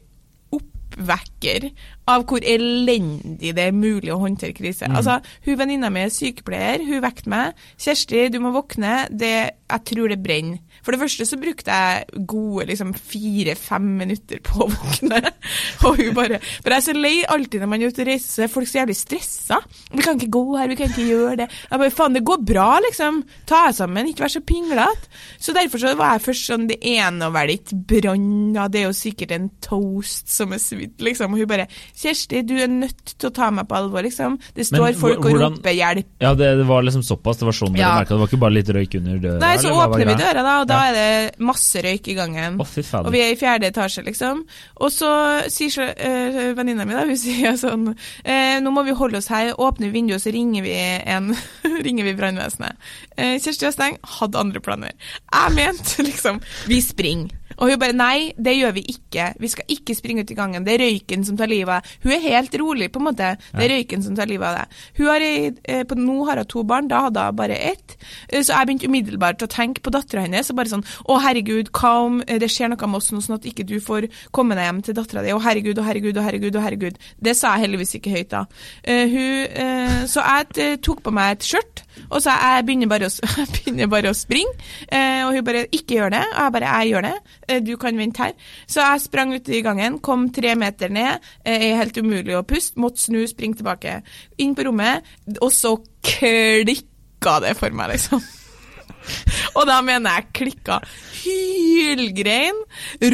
oppvekker 0.53 1.71
av 2.09 2.25
hvor 2.27 2.43
elendig 2.43 3.53
det 3.55 3.67
er 3.69 3.75
mulig 3.75 4.11
å 4.11 4.19
håndtere 4.19 4.55
krise. 4.57 4.89
Altså, 4.91 5.19
hun 5.45 5.59
Venninna 5.59 5.91
mi 5.93 6.03
er 6.03 6.11
sykepleier, 6.11 6.83
hun 6.83 7.03
vekket 7.03 7.29
meg. 7.31 7.59
'Kjersti, 7.79 8.27
du 8.33 8.39
må 8.43 8.51
våkne. 8.55 9.07
Det, 9.09 9.33
jeg 9.71 9.85
tror 9.89 10.11
det 10.11 10.19
brenner.' 10.23 10.61
For 10.83 10.91
det 10.91 10.99
første 10.99 11.23
så 11.23 11.37
brukte 11.39 11.71
jeg 11.71 12.25
gode 12.27 12.65
liksom 12.67 12.91
fire-fem 12.97 13.85
minutter 14.01 14.41
på 14.43 14.65
å 14.65 14.67
våkne. 14.67 15.21
Og 15.87 16.01
hun 16.01 16.15
bare 16.17 16.41
For 16.43 16.73
jeg 16.73 16.81
er 16.81 16.85
så 16.89 16.95
lei 16.97 17.13
alltid 17.23 17.63
når 17.63 17.71
man 17.71 17.83
er 17.83 17.93
ute 17.93 18.03
og 18.03 18.09
reiser, 18.09 18.27
så 18.27 18.43
er 18.43 18.51
folk 18.51 18.67
så 18.67 18.81
jævlig 18.81 18.97
stressa. 18.99 19.61
'Vi 19.93 20.03
kan 20.03 20.19
ikke 20.19 20.33
gå 20.35 20.43
her, 20.57 20.67
vi 20.67 20.79
kan 20.79 20.91
ikke 20.91 21.07
gjøre 21.07 21.37
det.' 21.43 21.49
Jeg 21.71 21.79
bare 21.79 21.95
'Faen, 21.95 22.17
det 22.17 22.25
går 22.27 22.43
bra, 22.51 22.67
liksom. 22.83 23.23
Ta 23.47 23.63
deg 23.69 23.77
sammen, 23.79 24.11
ikke 24.11 24.25
vær 24.25 24.35
så 24.35 24.43
pinglete.' 24.43 25.07
Så 25.39 25.55
derfor 25.55 25.79
så 25.79 25.95
var 25.95 26.17
jeg 26.17 26.25
først 26.27 26.51
sånn 26.51 26.67
Det 26.67 26.79
er 26.83 27.11
nå 27.15 27.29
vel 27.31 27.55
ikke 27.55 27.79
brann, 27.87 28.53
det 28.73 28.81
er 28.81 28.87
jo 28.89 28.97
sikkert 28.97 29.31
en 29.31 29.49
toast 29.63 30.31
som 30.31 30.51
er 30.51 30.61
svidd, 30.61 30.99
liksom. 30.99 31.31
Og 31.33 31.43
hun 31.43 31.47
bare 31.47 31.69
'Kjersti, 31.93 32.41
du 32.41 32.55
er 32.57 32.67
nødt 32.67 33.13
til 33.19 33.29
å 33.29 33.33
ta 33.33 33.51
meg 33.53 33.67
på 33.69 33.75
alvor', 33.77 34.01
liksom. 34.03 34.39
Det 34.55 34.65
står 34.65 34.81
Men 34.81 34.95
folk 34.97 35.25
og 35.25 35.35
roper 35.39 35.69
'hjelp'. 35.77 36.05
Ja, 36.19 36.33
det, 36.33 36.47
det 36.57 36.65
var 36.65 36.81
liksom 36.81 37.03
såpass. 37.05 37.37
Det 37.37 37.45
var 37.45 37.53
sånn 37.53 37.73
dere 37.75 37.83
Ja. 37.85 37.91
merket 37.99 38.09
Det 38.09 38.17
var 38.17 38.27
ikke 38.27 38.39
bare 38.41 38.53
litt 38.57 38.67
røyk 38.73 38.95
under 38.97 39.19
døra? 39.19 39.39
Nei, 39.39 39.57
så 39.57 39.67
eller 39.69 39.87
åpner 39.87 40.05
vi 40.09 40.15
døra, 40.23 40.41
da, 40.43 40.61
og 40.61 40.67
da 40.67 40.73
Ja. 40.73 40.89
er 40.89 40.93
det 40.97 41.39
masse 41.39 41.75
røyk 41.85 42.07
i 42.07 42.15
gangen. 42.17 42.57
Å, 42.57 42.65
fy. 42.65 42.81
Og 42.97 43.11
vi 43.11 43.19
er 43.21 43.31
i 43.31 43.35
fjerde 43.37 43.69
etasje, 43.69 44.03
liksom. 44.05 44.43
Og 44.81 44.89
så 44.91 45.11
sier 45.49 45.69
så, 45.69 45.85
øh, 45.93 46.55
venninna 46.57 46.85
mi, 46.85 46.93
da, 46.93 47.05
hun 47.05 47.17
sier 47.25 47.53
sånn 47.57 47.95
eh, 48.25 48.59
Nå 48.59 48.71
må 48.73 48.83
vi 48.85 48.91
holde 48.97 49.17
oss 49.17 49.27
her, 49.27 49.53
åpner 49.53 49.91
vi 49.91 50.01
vinduet, 50.01 50.21
så 50.21 50.31
ringer 50.33 50.63
vi 50.63 50.73
en 50.73 51.35
ringer 51.85 52.03
vi 52.03 52.13
brannvesenet. 52.15 52.75
Eh, 53.17 53.37
Kjersti 53.39 53.67
Østeng 53.69 53.97
hadde 54.19 54.39
andre 54.39 54.59
planer. 54.59 54.91
Jeg 55.31 55.53
mente 55.55 56.03
liksom 56.09 56.41
Vi 56.67 56.81
springer. 56.81 57.29
Og 57.59 57.69
hun 57.69 57.79
bare 57.81 57.93
nei, 57.95 58.33
det 58.37 58.55
gjør 58.57 58.73
vi 58.77 58.83
ikke. 58.93 59.27
Vi 59.39 59.47
skal 59.51 59.65
ikke 59.75 59.95
springe 59.97 60.23
ut 60.23 60.31
i 60.31 60.37
gangen. 60.37 60.63
Det 60.65 60.73
er 60.75 60.83
røyken 60.85 61.25
som 61.27 61.37
tar 61.37 61.47
livet 61.51 61.69
av 61.69 61.81
deg. 61.83 61.97
Hun 62.03 62.13
er 62.15 62.23
helt 62.27 62.55
rolig, 62.61 62.89
på 62.93 63.01
en 63.01 63.07
måte. 63.09 63.29
Det 63.53 63.65
er 63.65 63.73
røyken 63.75 64.03
som 64.05 64.15
tar 64.17 64.29
livet 64.29 64.47
av 64.47 64.57
deg. 64.61 64.79
Hun 64.97 65.07
har, 65.11 65.25
eh, 65.25 65.83
på, 65.89 65.97
nå 65.99 66.17
har 66.29 66.41
hun 66.41 66.49
to 66.53 66.63
barn, 66.63 66.87
da 66.91 67.01
hadde 67.07 67.25
hun 67.27 67.35
bare 67.35 67.57
ett. 67.71 67.97
Eh, 68.29 68.41
Så 68.43 68.53
jeg 68.53 68.67
begynte 68.67 68.87
umiddelbart 68.89 69.43
å 69.45 69.47
tenke 69.47 69.81
på 69.81 69.91
dattera 69.91 70.21
hennes. 70.25 70.49
og 70.49 70.55
bare 70.57 70.69
sånn, 70.73 70.83
Å, 71.07 71.19
herregud, 71.21 71.69
hva 71.71 71.93
om 72.05 72.21
eh, 72.27 72.39
det 72.39 72.49
skjer 72.49 72.69
noe 72.73 72.87
med 72.87 72.97
oss 72.97 73.11
nå, 73.11 73.21
sånn 73.21 73.35
at 73.35 73.45
ikke 73.45 73.65
du 73.65 73.79
får 73.79 74.09
komme 74.31 74.55
deg 74.55 74.65
hjem 74.65 74.81
til 74.83 74.93
dattera 74.95 75.23
di? 75.23 75.31
Å, 75.33 75.39
herregud, 75.41 75.77
å, 75.77 75.83
herregud, 75.83 76.17
å, 76.17 76.21
herregud, 76.23 76.55
å, 76.55 76.61
herregud. 76.63 76.97
Det 77.21 77.35
sa 77.35 77.55
jeg 77.55 77.67
heldigvis 77.67 77.95
ikke 77.99 78.11
høyt 78.15 78.29
da. 78.29 78.45
Hun, 78.85 80.07
så 80.07 80.21
jeg 80.23 80.81
tok 80.81 81.01
på 81.03 81.11
meg 81.13 81.37
et 81.37 81.45
skjørt, 81.47 81.83
og 82.09 82.21
så 82.23 82.33
jeg 82.33 82.65
begynner 82.67 82.91
bare 82.91 83.09
å, 83.09 83.31
begynner 83.55 83.91
bare 83.91 84.11
å 84.11 84.17
springe. 84.17 84.53
Eh, 84.87 85.23
og 85.25 85.37
hun 85.37 85.47
bare 85.47 85.65
ikke 85.71 85.97
gjør 85.99 86.15
det. 86.15 86.23
Og 86.33 86.41
jeg 86.41 86.55
bare 86.57 86.73
jeg 86.73 86.91
gjør 86.93 87.07
det. 87.07 87.13
Eh, 87.47 87.61
du 87.65 87.73
kan 87.81 87.99
vente 87.99 88.25
her. 88.25 88.35
Så 88.67 88.83
jeg 88.83 89.05
sprang 89.05 89.33
ut 89.35 89.49
i 89.49 89.63
gangen, 89.65 89.99
kom 90.03 90.27
tre 90.33 90.55
meter 90.59 90.93
ned. 90.93 91.23
Eh, 91.45 91.69
er 91.71 91.81
helt 91.81 91.97
umulig 91.97 92.37
å 92.37 92.45
puste. 92.47 92.79
Måtte 92.81 93.05
snu, 93.05 93.21
springe 93.29 93.61
tilbake. 93.61 93.99
Inn 94.43 94.55
på 94.57 94.67
rommet, 94.67 95.07
og 95.39 95.51
så 95.53 95.75
klikka 96.03 97.39
det 97.43 97.55
for 97.59 97.75
meg, 97.75 97.95
liksom. 97.95 98.23
Og 99.57 99.65
da 99.67 99.79
mener 99.85 100.19
jeg 100.19 100.31
klikka. 100.39 100.79
Hylgrein. 101.23 102.61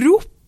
Rop 0.03 0.38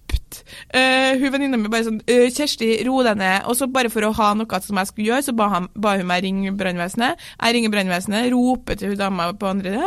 Uh, 0.74 1.20
hun 1.22 1.34
venninna 1.34 1.58
mi 1.60 1.72
bare 1.72 1.86
sånn 1.88 2.00
uh, 2.02 2.28
'Kjersti, 2.32 2.72
ro 2.88 3.02
deg 3.06 3.20
ned.' 3.20 3.48
Og 3.50 3.58
så 3.60 3.68
bare 3.72 3.92
for 3.94 4.06
å 4.08 4.14
ha 4.18 4.32
noe 4.38 4.62
som 4.62 4.80
jeg 4.82 4.92
skulle 4.92 5.10
gjøre, 5.12 5.26
så 5.28 5.36
ba, 5.38 5.50
han, 5.56 5.70
ba 5.76 5.98
hun 6.00 6.08
meg 6.10 6.24
ringe 6.26 6.54
brannvesenet. 6.58 7.20
Jeg 7.42 7.58
ringer 7.58 7.74
brannvesenet, 7.74 8.32
roper 8.34 8.80
til 8.80 8.94
hun 8.94 9.02
dama 9.02 9.32
på 9.34 9.52
andre. 9.52 9.78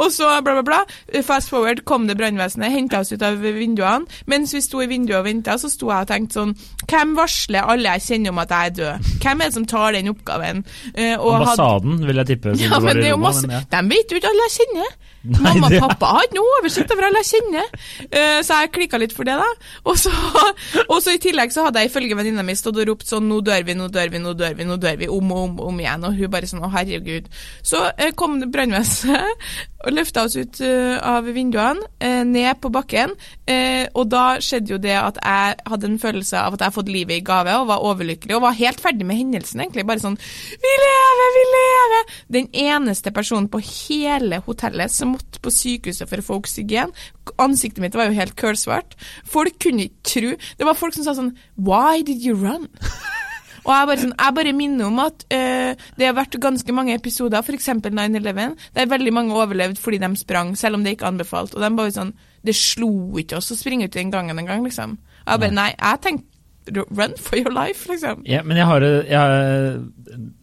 Og 0.00 0.08
så 0.12 0.28
bla, 0.44 0.54
bla, 0.56 0.62
bla. 0.64 0.78
Fast 1.26 1.50
forward 1.52 1.82
kom 1.88 2.06
det 2.08 2.16
brannvesenet, 2.20 2.72
henta 2.72 3.02
oss 3.02 3.12
ut 3.12 3.22
av 3.26 3.40
vinduene. 3.42 4.06
Mens 4.30 4.54
vi 4.54 4.62
sto 4.64 4.80
i 4.82 4.88
vinduet 4.90 5.18
og 5.20 5.26
venta, 5.26 5.56
så 5.60 5.68
sto 5.72 5.90
jeg 5.90 6.06
og 6.06 6.10
tenkte 6.10 6.38
sånn 6.40 6.54
Hvem 6.90 7.12
varsler 7.18 7.68
alle 7.70 7.92
jeg 7.96 8.06
kjenner 8.08 8.34
om 8.34 8.40
at 8.42 8.54
jeg 8.54 8.70
er 8.72 8.76
død? 8.78 9.10
Hvem 9.22 9.42
er 9.44 9.50
det 9.50 9.56
som 9.58 9.66
tar 9.68 9.96
den 9.96 10.10
oppgaven? 10.12 10.62
Uh, 10.96 11.16
og 11.18 11.46
hadde- 11.50 12.06
vil 12.08 12.22
jeg 12.22 12.30
tippe. 12.32 12.56
ja, 12.60 12.80
men 12.80 12.96
det 12.96 13.10
er 13.10 13.14
jo 13.14 13.20
masse. 13.22 13.46
De 13.70 13.82
vet 13.94 14.10
jo 14.10 14.20
ikke 14.20 14.32
alle 14.32 14.48
jeg 14.48 14.56
kjenner. 14.58 14.90
Nei, 15.22 15.40
Mamma 15.44 15.66
og 15.66 15.72
det- 15.74 15.80
pappa 15.84 16.06
har 16.14 16.24
ikke 16.24 16.38
noe 16.38 16.52
oversikt 16.60 16.92
over 16.94 17.04
alle 17.04 17.20
jeg 17.20 17.28
kjenner. 17.34 17.66
Eh, 18.08 18.38
så 18.46 18.60
jeg 18.62 18.70
klikka 18.72 18.98
litt 19.02 19.12
for 19.12 19.28
det, 19.28 19.34
da. 19.36 19.48
Og 19.84 19.98
så, 20.00 20.10
og 20.88 20.96
så 21.04 21.12
i 21.12 21.20
tillegg 21.20 21.52
så 21.52 21.66
hadde 21.66 21.82
jeg 21.82 21.90
ifølge 21.90 22.16
venninna 22.16 22.42
mi 22.46 22.54
stått 22.56 22.78
og 22.80 22.88
ropt 22.88 23.06
sånn 23.10 23.28
Nå 23.28 23.42
dør 23.44 23.62
vi, 23.68 23.74
nå 23.76 23.90
dør 23.92 24.08
vi, 24.14 24.18
nå 24.22 24.32
dør 24.38 24.54
vi, 24.56 24.64
nå 24.64 24.78
dør 24.80 24.96
vi. 25.02 25.08
Om 25.12 25.32
og 25.36 25.42
om, 25.44 25.58
om 25.68 25.80
igjen. 25.82 26.06
Og 26.08 26.16
hun 26.16 26.30
bare 26.32 26.48
sånn 26.48 26.64
Å, 26.64 26.70
herregud. 26.72 27.28
Så 27.62 27.82
eh, 27.98 28.14
kom 28.16 28.38
brannvesenet 28.50 29.44
og 29.84 29.92
løfta 29.96 30.24
oss 30.26 30.34
ut 30.36 30.60
eh, 30.64 30.96
av 31.08 31.24
vinduene, 31.24 31.84
ned 32.24 32.58
på 32.60 32.68
bakken. 32.72 33.12
og 33.96 34.08
da 34.12 34.24
skjedde 34.44 34.74
jo 34.74 34.78
det 34.80 34.92
at 34.96 35.16
jeg 35.20 35.54
hadde 35.70 35.86
en 35.88 35.98
følelse 35.98 36.36
av 36.38 36.54
at 36.54 36.60
jeg 36.60 36.66
hadde 36.68 36.76
fått 36.76 36.90
livet 36.92 37.16
i 37.16 37.24
gave, 37.24 37.54
og 37.60 37.66
var 37.70 37.84
overlykkelig, 37.88 38.34
og 38.36 38.42
var 38.44 38.56
helt 38.58 38.80
ferdig 38.82 39.06
med 39.08 39.16
hendelsen, 39.20 39.60
egentlig. 39.64 39.86
Bare 39.88 40.02
sånn 40.02 40.16
Vi 40.20 40.74
lever, 40.84 41.32
vi 41.36 41.44
lever! 41.54 42.12
Den 42.36 42.50
eneste 42.66 43.12
personen 43.16 43.48
på 43.52 43.60
hele 43.64 44.40
hotellet 44.46 44.92
som 44.92 45.09
jeg 45.10 45.16
måtte 45.18 45.42
på 45.42 45.54
sykehuset 45.54 46.10
for 46.10 46.22
å 46.22 46.26
få 46.26 46.40
oksygen. 46.40 46.94
Ansiktet 47.42 47.82
mitt 47.82 47.98
var 47.98 48.08
jo 48.08 48.18
helt 48.18 48.36
kølsvart. 48.38 48.96
Folk 49.28 49.58
kunne 49.62 49.88
ikke 49.88 50.06
tro 50.10 50.30
Det 50.58 50.66
var 50.66 50.78
folk 50.78 50.94
som 50.96 51.06
sa 51.06 51.14
sånn 51.16 51.34
Why 51.58 52.02
did 52.06 52.22
you 52.24 52.36
run? 52.38 52.68
Og 53.60 53.72
jeg 53.74 53.88
bare, 53.90 54.00
sånn, 54.00 54.14
jeg 54.16 54.36
bare 54.38 54.52
minner 54.56 54.88
om 54.88 55.02
at 55.02 55.24
øh, 55.36 55.82
det 56.00 56.06
har 56.08 56.16
vært 56.16 56.38
ganske 56.40 56.72
mange 56.72 56.94
episoder, 56.96 57.44
f.eks. 57.44 57.68
9-11, 57.92 58.54
der 58.76 58.88
veldig 58.88 59.12
mange 59.12 59.36
overlevde 59.36 59.80
fordi 59.80 60.00
de 60.00 60.08
sprang, 60.16 60.54
selv 60.56 60.78
om 60.78 60.86
det 60.86 60.96
ikke 60.96 61.10
anbefalt. 61.10 61.54
Og 61.54 61.60
de 61.64 61.70
bare 61.76 61.94
sånn 61.94 62.14
Det 62.40 62.54
slo 62.56 63.18
ikke 63.20 63.36
oss 63.36 63.52
å 63.52 63.58
springe 63.58 63.84
ut 63.84 63.92
den 63.92 64.12
gangen 64.12 64.38
engang, 64.40 64.64
liksom. 64.64 64.96
Og 64.96 65.32
jeg 65.34 65.42
bare 65.44 65.56
Nei, 65.58 65.70
jeg 65.76 66.04
tenkte 66.06 66.29
run 66.68 67.14
for 67.18 67.38
your 67.38 67.52
life, 67.52 67.88
liksom. 67.88 68.22
Ja, 68.28 68.42
men 68.44 68.56
jeg 68.56 68.66
har, 68.66 68.84
jeg, 68.84 69.80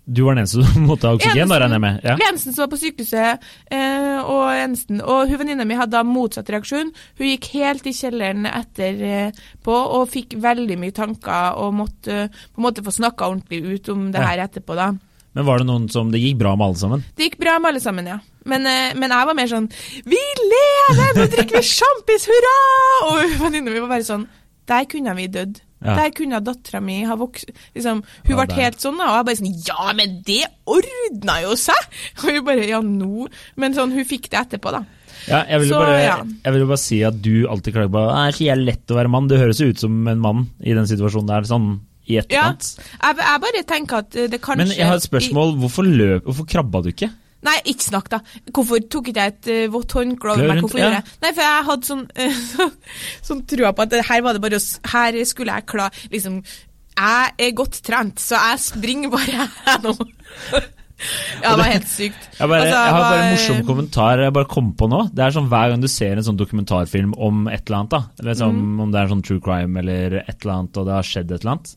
Du 0.05 0.23
var 0.23 0.35
den 0.35 0.43
eneste 0.43 0.63
som 0.63 0.87
måtte 0.87 1.09
ha 1.09 1.17
oksygen, 1.17 1.49
da 1.51 1.59
regner 1.61 1.77
jeg 1.77 1.83
med? 1.83 1.99
Ja. 2.03 2.15
Eneste 2.29 2.53
som 2.53 2.63
var 2.63 2.71
på 2.71 2.79
sykehuset, 2.81 3.47
eh, 3.71 4.19
og 4.23 4.43
eneste, 4.55 4.99
og 5.03 5.31
hun 5.31 5.41
venninna 5.41 5.67
mi 5.67 5.77
hadde 5.77 5.97
da 5.97 6.03
motsatt 6.07 6.49
reaksjon. 6.53 6.93
Hun 7.19 7.27
gikk 7.31 7.49
helt 7.57 7.87
i 7.87 7.95
kjelleren 7.95 8.47
etterpå 8.49 9.75
eh, 9.81 9.97
og 9.99 10.07
fikk 10.13 10.37
veldig 10.43 10.79
mye 10.81 10.95
tanker 10.95 11.59
og 11.61 11.75
måtte 11.81 12.27
på 12.31 12.61
en 12.61 12.67
måte 12.69 12.85
få 12.85 12.95
snakka 12.95 13.29
ordentlig 13.29 13.77
ut 13.77 13.91
om 13.93 14.09
det 14.15 14.23
her 14.23 14.47
etterpå, 14.47 14.77
da. 14.79 14.93
Men 15.37 15.45
var 15.45 15.61
det 15.61 15.67
noen 15.69 15.85
som 15.93 16.09
Det 16.09 16.17
gikk 16.17 16.39
bra 16.39 16.55
med 16.57 16.65
alle 16.65 16.79
sammen? 16.81 17.05
Det 17.13 17.27
gikk 17.27 17.37
bra 17.43 17.59
med 17.61 17.69
alle 17.69 17.83
sammen, 17.83 18.09
ja. 18.09 18.17
Men, 18.47 18.65
eh, 18.65 18.95
men 18.97 19.11
jeg 19.13 19.29
var 19.29 19.37
mer 19.37 19.51
sånn 19.51 19.69
Vi 20.07 20.23
lever! 20.39 21.13
Nå 21.19 21.27
drikker 21.29 21.59
vi 21.59 21.67
sjampis, 21.67 22.25
hurra! 22.31 22.57
Og 23.11 23.37
venninna 23.43 23.69
mi 23.69 23.83
var 23.83 23.91
bare 23.91 24.07
sånn 24.07 24.25
Der 24.67 24.87
kunne 24.89 25.13
vi 25.19 25.27
dødd. 25.31 25.61
Ja. 25.77 25.93
Der 25.99 26.13
kunne 26.17 26.39
dattera 26.41 26.79
mi 26.81 27.03
ha 27.05 27.13
vokst 27.19 27.51
liksom, 27.75 27.99
Hun 28.25 28.31
ja, 28.31 28.45
ble 28.47 28.55
helt 28.57 28.81
sånn, 28.81 28.97
og 28.97 29.11
jeg 29.13 29.25
bare 29.27 29.37
sånn 29.37 29.57
Ja, 29.67 29.91
men 29.97 30.15
det 30.25 30.39
ordna 30.65 31.35
jo 31.43 31.51
seg! 31.59 31.83
Og 32.23 32.31
hun 32.31 32.39
bare 32.47 32.65
Ja, 32.65 32.79
nå 32.81 33.27
Men 33.61 33.77
sånn, 33.77 33.93
hun 33.93 34.07
fikk 34.09 34.31
det 34.33 34.39
etterpå, 34.41 34.73
da. 34.73 34.81
Ja, 35.27 35.43
jeg 35.43 35.65
vil, 35.65 35.69
så, 35.69 35.81
bare, 35.83 35.99
ja. 36.01 36.15
jeg 36.23 36.55
vil 36.55 36.65
bare 36.69 36.79
si 36.81 36.97
at 37.05 37.19
du 37.21 37.33
alltid 37.51 37.75
klager 37.75 37.93
på 37.93 38.03
Det 38.39 38.47
er 38.47 38.61
lett 38.61 38.93
å 38.93 38.97
være 38.97 39.11
mann. 39.11 39.27
Det 39.27 39.41
høres 39.41 39.59
jo 39.59 39.69
ut 39.69 39.81
som 39.81 39.95
en 40.07 40.21
mann 40.23 40.45
i 40.63 40.73
den 40.77 40.87
situasjonen 40.89 41.29
der, 41.29 41.47
sånn 41.49 41.69
i 42.07 42.17
etterkant. 42.21 42.69
Ja, 42.79 43.09
jeg, 43.09 43.19
jeg, 43.19 43.41
bare 43.43 43.63
tenker 43.67 44.05
at 44.05 44.19
det 44.31 44.39
kanskje 44.39 44.63
Men 44.63 44.75
jeg 44.77 44.87
har 44.87 44.99
et 45.01 45.05
spørsmål. 45.05 45.57
Hvorfor 45.61 45.89
løp 45.89 46.29
Hvorfor 46.29 46.47
krabba 46.47 46.81
du 46.85 46.93
ikke? 46.93 47.11
Nei, 47.45 47.57
ikke 47.69 47.85
snakk, 47.85 48.07
da. 48.09 48.21
Hvorfor 48.49 48.81
tok 48.89 49.11
ikke 49.11 49.25
jeg 49.25 49.35
et 49.35 49.49
uh, 49.53 49.73
vått 49.73 49.93
håndkle 49.97 50.33
over 50.33 50.49
meg? 50.49 50.61
Hvorfor 50.63 50.81
ja. 50.81 50.87
gjorde 50.87 51.01
jeg 51.01 51.19
Nei, 51.21 51.33
for 51.35 51.43
jeg 51.45 51.67
hadde 51.67 51.89
sånn, 51.91 52.05
uh, 52.17 52.79
sånn 53.27 53.43
trua 53.51 53.73
på 53.77 53.85
at 53.85 53.93
her 54.09 54.23
var 54.25 54.37
det 54.37 54.41
bare 54.43 54.57
å 54.57 54.63
Her 54.93 55.19
skulle 55.29 55.59
jeg 55.59 55.67
klare 55.69 56.07
Liksom 56.13 56.39
Jeg 56.41 57.35
er 57.45 57.53
godt 57.57 57.77
trent, 57.85 58.23
så 58.23 58.41
jeg 58.41 58.63
springer 58.65 59.13
bare 59.13 59.45
her 59.67 59.85
nå. 59.85 59.93
Ja, 61.43 61.51
det 61.51 61.59
var 61.59 61.67
helt 61.69 61.89
sykt. 61.91 62.23
Jeg, 62.39 62.49
bare, 62.49 62.63
altså, 62.63 62.77
jeg 62.79 62.93
har 62.95 63.03
bare 63.03 63.17
en 63.21 63.35
morsom 63.35 63.59
kommentar 63.67 64.21
jeg 64.23 64.33
bare 64.33 64.49
kom 64.49 64.71
på 64.79 64.87
nå. 64.89 65.03
Det 65.13 65.21
er 65.27 65.35
sånn 65.35 65.49
Hver 65.51 65.69
gang 65.69 65.83
du 65.83 65.87
ser 65.93 66.17
en 66.17 66.25
sånn 66.25 66.39
dokumentarfilm 66.39 67.13
om 67.13 67.43
et 67.51 67.67
eller 67.67 67.83
annet, 67.83 67.93
da, 67.93 67.99
eller 68.17 68.39
sånn, 68.39 68.57
mm. 68.57 68.79
om 68.81 68.95
det 68.95 68.99
er 69.03 69.11
sånn 69.11 69.21
true 69.27 69.43
crime 69.45 69.83
eller 69.83 70.17
et 70.23 70.33
eller 70.39 70.55
annet, 70.55 70.79
og 70.81 70.89
det 70.89 70.95
har 70.95 71.05
skjedd 71.11 71.35
et 71.35 71.45
eller 71.45 71.53
annet, 71.53 71.75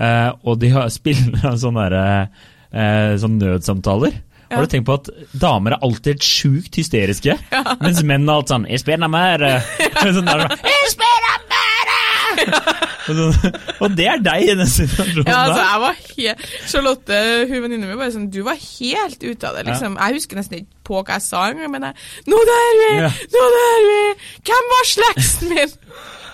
uh, 0.00 0.30
og 0.48 0.62
de 0.64 0.72
har, 0.78 0.88
spiller 0.96 1.58
sånne, 1.66 1.84
der, 1.92 2.48
uh, 2.72 3.10
sånn 3.20 3.36
nødsamtaler 3.42 4.16
ja. 4.50 4.56
Har 4.56 4.66
du 4.66 4.70
tenkt 4.70 4.86
på 4.88 4.96
at 4.98 5.10
damer 5.32 5.76
er 5.76 5.84
alltid 5.86 6.22
sjukt 6.24 6.76
hysteriske, 6.80 7.36
ja. 7.54 7.62
mens 7.80 8.02
menn 8.06 8.28
er 8.28 8.38
alt 8.38 8.52
sånn 8.52 8.66
'Jeg 8.68 8.84
spiller 8.84 9.10
mer'. 9.10 9.44
sånn 10.16 10.28
der, 10.28 10.46
jeg 10.50 10.92
spiller 10.92 11.38
mer! 11.50 11.92
og, 13.08 13.18
sånn, 13.18 13.58
og 13.84 13.96
det 13.96 14.06
er 14.10 14.22
deg 14.24 14.48
i 14.48 14.56
den 14.58 14.70
situasjonen. 14.70 15.28
Ja, 15.28 15.38
altså, 15.46 15.62
jeg 15.62 15.82
var 15.84 16.00
helt 16.00 16.48
Charlotte, 16.72 17.20
hun 17.50 17.62
venninna 17.64 17.88
mi, 17.88 17.98
bare 18.00 18.14
sånn 18.14 18.30
Du 18.32 18.42
var 18.46 18.58
helt 18.58 19.22
ute 19.22 19.48
av 19.48 19.58
det, 19.58 19.66
liksom. 19.70 19.98
Jeg 20.00 20.18
husker 20.18 20.40
nesten 20.40 20.60
ikke 20.60 20.82
på 20.84 21.00
hva 21.00 21.16
jeg 21.16 21.24
sa 21.24 21.46
engang, 21.50 21.70
men 21.72 21.88
jeg 21.88 21.94
'Nå 22.28 22.42
der 22.50 22.74
vi! 22.82 22.90
Nå 23.36 23.46
der 23.58 23.88
vi! 23.88 24.02
Hvem 24.50 24.74
var 24.74 24.92
slekten 24.92 25.54
min?' 25.54 25.78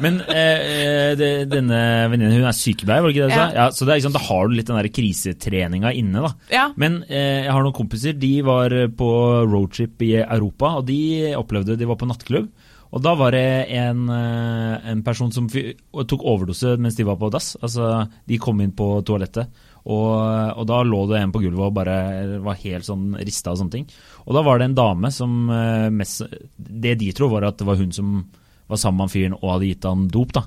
Men 0.04 0.20
eh, 0.32 0.62
eh, 0.64 1.10
det, 1.18 1.30
denne 1.52 1.80
venninnen 2.12 2.40
hun 2.40 2.48
er 2.48 2.56
sykepleier, 2.56 3.04
var 3.04 3.10
det 3.10 3.16
ikke 3.16 3.28
det 3.28 3.34
du 3.34 3.36
ja. 3.36 3.44
sa? 3.44 3.58
Ja, 3.58 3.68
så 3.74 3.86
det 3.86 3.92
er, 3.92 4.00
liksom, 4.00 4.16
da 4.16 4.24
har 4.26 4.48
du 4.48 4.56
litt 4.56 4.70
den 4.70 4.80
der 4.80 4.90
krisetreninga 5.00 5.94
inne. 6.00 6.24
da. 6.24 6.32
Ja. 6.52 6.66
Men 6.80 7.02
eh, 7.08 7.46
jeg 7.46 7.52
har 7.52 7.64
noen 7.66 7.76
kompiser, 7.76 8.16
de 8.18 8.34
var 8.46 8.74
på 8.96 9.12
roadtrip 9.46 10.02
i 10.06 10.14
Europa, 10.22 10.76
og 10.80 10.88
de 10.90 11.00
opplevde 11.38 11.78
De 11.80 11.88
var 11.88 12.00
på 12.00 12.08
nattklubb. 12.10 12.50
Og 12.90 13.02
da 13.04 13.12
var 13.14 13.34
det 13.34 13.70
en, 13.78 14.08
eh, 14.10 14.90
en 14.90 15.02
person 15.06 15.30
som 15.32 15.46
tok 15.46 16.24
overdose 16.26 16.74
mens 16.82 16.96
de 16.98 17.06
var 17.06 17.18
på 17.20 17.30
dass. 17.30 17.54
Altså, 17.62 18.08
De 18.26 18.38
kom 18.38 18.60
inn 18.60 18.72
på 18.74 19.02
toalettet, 19.06 19.46
og, 19.84 20.10
og, 20.58 20.64
da 20.66 20.82
lå 20.82 21.04
det 21.08 21.20
en 21.20 21.32
på 21.32 21.40
gulvet 21.40 21.70
og 21.70 21.76
bare 21.78 22.40
var 22.42 22.58
helt 22.60 22.84
sånn 22.84 23.14
rista 23.16 23.54
og 23.54 23.60
sånne 23.62 23.76
ting. 23.78 23.86
Og 24.26 24.34
da 24.36 24.42
var 24.42 24.58
det 24.58 24.70
en 24.70 24.78
dame 24.78 25.10
som 25.14 25.48
eh, 25.50 25.88
mest 25.94 26.26
Det 26.56 26.98
de 26.98 27.12
tror, 27.12 27.30
var 27.36 27.48
at 27.48 27.58
det 27.58 27.68
var 27.68 27.78
hun 27.78 27.94
som 27.94 28.24
var 28.70 28.80
sammen 28.80 29.04
med 29.04 29.12
fyren 29.14 29.36
og 29.40 29.48
hadde 29.54 29.70
gitt 29.70 29.88
han 29.88 30.08
dop. 30.12 30.34
da. 30.36 30.44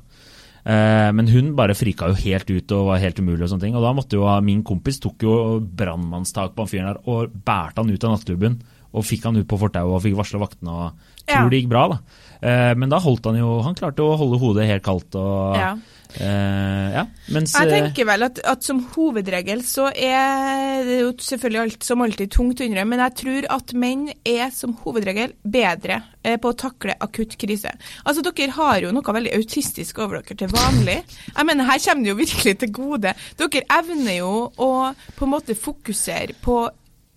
Eh, 0.64 1.10
men 1.12 1.28
hun 1.28 1.52
bare 1.58 1.76
frika 1.76 2.08
jo 2.08 2.20
helt 2.22 2.50
ut 2.50 2.76
og 2.76 2.92
var 2.92 3.02
helt 3.04 3.20
umulig. 3.20 3.44
Og 3.44 3.52
sånne 3.52 3.68
ting. 3.68 3.78
Og 3.78 3.84
da 3.84 3.94
måtte 3.96 4.20
jo 4.20 4.28
min 4.46 4.64
kompis 4.66 5.02
tok 5.04 5.26
jo 5.26 5.36
brannmannstak 5.60 6.56
på 6.56 6.66
han 6.66 6.72
fyren 6.72 6.92
der 6.92 7.02
og 7.04 7.36
bærte 7.46 7.84
han 7.84 7.92
ut 7.92 8.08
av 8.08 8.16
nattklubben. 8.16 8.62
Og 8.94 9.08
fikk 9.08 9.26
han 9.26 9.40
ut 9.40 9.50
på 9.50 9.58
fortauet 9.58 9.98
og 9.98 10.04
fikk 10.06 10.20
varsla 10.20 10.42
vaktene. 10.44 10.70
og 10.72 11.10
Tror 11.24 11.48
ja. 11.48 11.50
det 11.50 11.64
gikk 11.64 11.72
bra, 11.72 11.88
da. 11.96 12.00
Eh, 12.44 12.74
men 12.78 12.92
da 12.92 13.00
holdt 13.02 13.26
han 13.30 13.40
jo 13.40 13.62
Han 13.64 13.76
klarte 13.78 14.04
å 14.04 14.18
holde 14.20 14.40
hodet 14.42 14.70
helt 14.70 14.86
kaldt. 14.86 15.16
og... 15.16 15.60
Ja. 15.60 15.76
Uh, 16.14 16.94
ja, 16.94 17.04
mens, 17.34 17.56
jeg 17.58 17.72
tenker 17.72 18.06
vel 18.06 18.28
at, 18.28 18.38
at, 18.46 18.62
som 18.66 18.84
hovedregel 18.94 19.64
så 19.66 19.88
er 19.90 20.84
det 20.86 21.00
jo 21.00 21.14
selvfølgelig 21.18 21.62
alt, 21.64 21.88
som 21.88 22.04
alltid 22.06 22.34
tungt 22.36 22.62
å 22.62 22.68
innrømme, 22.68 22.94
men 22.94 23.02
jeg 23.08 23.16
tror 23.24 23.48
at 23.56 23.74
menn 23.74 24.06
er 24.22 24.52
som 24.54 24.76
hovedregel 24.84 25.34
bedre 25.42 26.04
eh, 26.22 26.38
på 26.38 26.52
å 26.52 26.58
takle 26.60 26.94
akutt 27.02 27.34
krise. 27.42 27.74
Altså, 28.04 28.22
Dere 28.28 28.54
har 28.60 28.84
jo 28.86 28.94
noe 28.94 29.18
veldig 29.18 29.34
autistisk 29.40 30.04
over 30.04 30.22
dere 30.22 30.38
til 30.44 30.54
vanlig. 30.54 31.00
Jeg 31.32 31.50
mener, 31.50 31.70
Her 31.72 31.82
kommer 31.88 32.06
det 32.06 32.14
jo 32.14 32.20
virkelig 32.22 32.56
til 32.62 32.74
gode. 32.78 33.16
Dere 33.40 33.66
evner 33.80 34.20
jo 34.20 34.32
å 34.54 34.72
på 35.18 35.26
en 35.26 35.34
måte 35.34 35.58
fokusere 35.58 36.38
på 36.44 36.62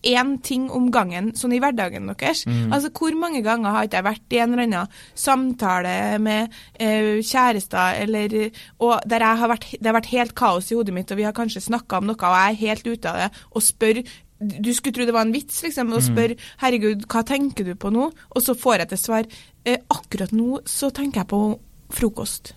én 0.07 0.37
ting 0.45 0.69
om 0.71 0.91
gangen 0.93 1.33
sånn 1.37 1.55
i 1.57 1.61
hverdagen 1.63 2.11
deres. 2.11 2.45
Mm. 2.47 2.73
Altså, 2.73 2.91
Hvor 2.91 3.17
mange 3.19 3.43
ganger 3.43 3.71
har 3.71 3.87
ikke 3.87 4.01
jeg 4.01 4.07
vært 4.07 4.37
i 4.37 4.43
en 4.43 4.53
eller 4.53 4.67
annen 4.67 4.93
samtale 5.15 6.19
med 6.23 6.53
eh, 6.79 7.23
kjærester, 7.23 8.03
eller, 8.05 8.37
og 8.79 9.01
der 9.07 9.25
har 9.25 9.51
vært, 9.51 9.73
det 9.81 9.87
har 9.87 9.99
vært 9.99 10.13
helt 10.13 10.37
kaos 10.39 10.71
i 10.71 10.79
hodet 10.79 10.95
mitt, 10.95 11.11
og 11.11 11.19
vi 11.19 11.27
har 11.27 11.37
kanskje 11.37 11.65
snakka 11.65 12.01
om 12.01 12.11
noe, 12.11 12.21
og 12.21 12.39
jeg 12.39 12.55
er 12.55 12.63
helt 12.67 12.87
ute 12.87 13.11
av 13.11 13.21
det, 13.25 13.33
og 13.53 13.65
spør 13.65 14.03
du 14.37 14.69
skulle 14.75 14.93
tro 14.93 15.07
det 15.09 15.15
var 15.17 15.25
en 15.25 15.33
vits, 15.33 15.63
liksom, 15.65 15.95
og 15.97 16.03
mm. 16.03 16.07
spør 16.11 16.35
'herregud, 16.61 17.07
hva 17.09 17.23
tenker 17.25 17.65
du 17.65 17.75
på 17.75 17.89
nå?' 17.89 18.11
Og 18.37 18.43
så 18.43 18.53
får 18.53 18.83
jeg 18.83 18.89
til 18.89 18.99
svar 18.99 19.25
eh, 19.65 19.79
'akkurat 19.89 20.33
nå 20.33 20.61
så 20.67 20.91
tenker 20.93 21.25
jeg 21.25 21.29
på 21.33 21.59
frokost'. 21.89 22.53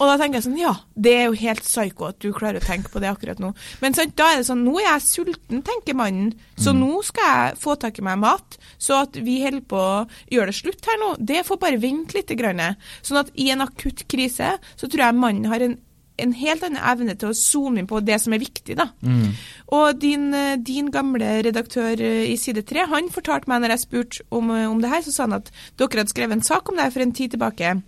Og 0.00 0.08
da 0.08 0.16
tenker 0.16 0.38
jeg 0.38 0.46
sånn, 0.46 0.56
ja, 0.60 0.72
det 0.96 1.12
er 1.12 1.26
jo 1.28 1.36
helt 1.42 1.66
psyko 1.66 2.08
at 2.08 2.20
du 2.24 2.30
klarer 2.32 2.60
å 2.60 2.64
tenke 2.64 2.88
på 2.92 3.02
det 3.02 3.10
akkurat 3.10 3.40
nå. 3.42 3.52
Men 3.82 3.96
sant, 3.96 4.16
da 4.16 4.30
er 4.32 4.40
det 4.40 4.48
sånn, 4.48 4.64
nå 4.64 4.78
er 4.80 4.86
jeg 4.86 5.04
sulten, 5.04 5.60
tenker 5.66 5.98
mannen, 5.98 6.32
så 6.56 6.72
mm. 6.72 6.80
nå 6.80 7.02
skal 7.04 7.28
jeg 7.28 7.60
få 7.60 7.76
tak 7.80 8.00
i 8.00 8.06
meg 8.08 8.22
mat. 8.22 8.56
Så 8.80 8.96
at 9.02 9.20
vi 9.20 9.42
holder 9.44 9.66
på 9.68 9.76
å 9.80 10.00
gjøre 10.32 10.50
det 10.54 10.56
slutt 10.56 10.88
her 10.88 10.98
nå, 11.02 11.12
det 11.20 11.44
får 11.44 11.60
bare 11.60 11.82
vente 11.82 12.16
litt. 12.16 12.30
Grann. 12.40 12.62
Sånn 13.02 13.18
at 13.18 13.32
i 13.42 13.48
en 13.50 13.64
akutt 13.64 14.04
krise, 14.08 14.52
så 14.78 14.86
tror 14.86 15.02
jeg 15.02 15.18
mannen 15.18 15.48
har 15.50 15.64
en 15.64 15.74
en 16.20 16.34
helt 16.36 16.64
annen 16.66 16.80
evne 16.84 17.14
til 17.18 17.30
å 17.30 17.36
zoome 17.36 17.80
inn 17.80 17.88
på 17.88 18.00
det 18.04 18.18
som 18.22 18.34
er 18.36 18.42
viktig. 18.42 18.76
da. 18.76 18.90
Mm. 19.00 19.30
Og 19.76 20.00
din, 20.00 20.26
din, 20.66 20.90
gamle 20.92 21.38
redaktør 21.46 22.02
i 22.02 22.36
Side 22.40 22.66
3 22.68 22.88
han 22.90 23.08
fortalte 23.12 23.50
meg 23.50 23.62
når 23.62 23.74
jeg 23.74 23.84
spurte 23.86 24.26
om, 24.28 24.50
om 24.50 24.82
det 24.82 24.92
her, 24.92 25.04
så 25.06 25.14
sa 25.14 25.28
han 25.28 25.38
at 25.38 25.48
dere 25.80 26.02
hadde 26.02 26.12
skrevet 26.12 26.36
en 26.38 26.44
sak 26.44 26.68
om 26.68 26.76
det 26.76 26.88
her 26.88 26.94
for 26.94 27.06
en 27.06 27.16
tid 27.16 27.36
tilbake. 27.36 27.78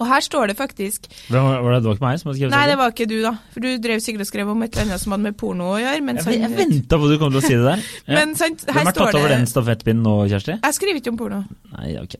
Og 0.00 0.08
her 0.08 0.24
står 0.24 0.50
det 0.50 0.56
faktisk 0.56 1.10
Var 1.28 1.60
det, 1.60 1.82
det 1.82 1.88
var 1.90 1.98
ikke 1.98 2.06
meg 2.06 2.20
som 2.20 2.30
hadde 2.30 2.40
skrevet 2.40 2.54
Nei, 2.54 2.62
det 2.70 2.78
var 2.80 2.94
ikke 2.94 3.08
du, 3.10 3.18
da. 3.24 3.34
For 3.52 3.64
du 3.64 3.68
drev 3.84 4.00
sikkert 4.04 4.24
og 4.24 4.30
skrev 4.30 4.52
om 4.54 4.64
et 4.64 4.72
eller 4.72 4.88
annet 4.88 5.02
som 5.02 5.14
hadde 5.14 5.26
med 5.28 5.36
porno 5.40 5.74
å 5.74 5.76
gjøre. 5.82 6.00
jeg 6.00 6.40
jeg 6.40 6.56
venta 6.56 6.98
på 6.98 7.08
at 7.08 7.12
du 7.12 7.20
kom 7.20 7.34
til 7.34 7.42
å 7.42 7.44
si 7.44 7.54
det 7.56 7.66
der. 7.66 7.86
Ja. 8.10 8.16
men 8.16 8.32
sant, 8.38 8.64
her 8.66 8.80
Hvem 8.80 8.88
har 8.88 8.96
tatt 8.96 9.18
over 9.18 9.32
den 9.32 9.46
stafettpinnen 9.46 10.02
nå, 10.06 10.14
Kjersti? 10.30 10.56
Jeg 10.56 10.76
skriver 10.76 11.00
ikke 11.02 11.12
om 11.12 11.18
porno. 11.20 11.40
Nei, 11.76 11.92
ok. 12.00 12.16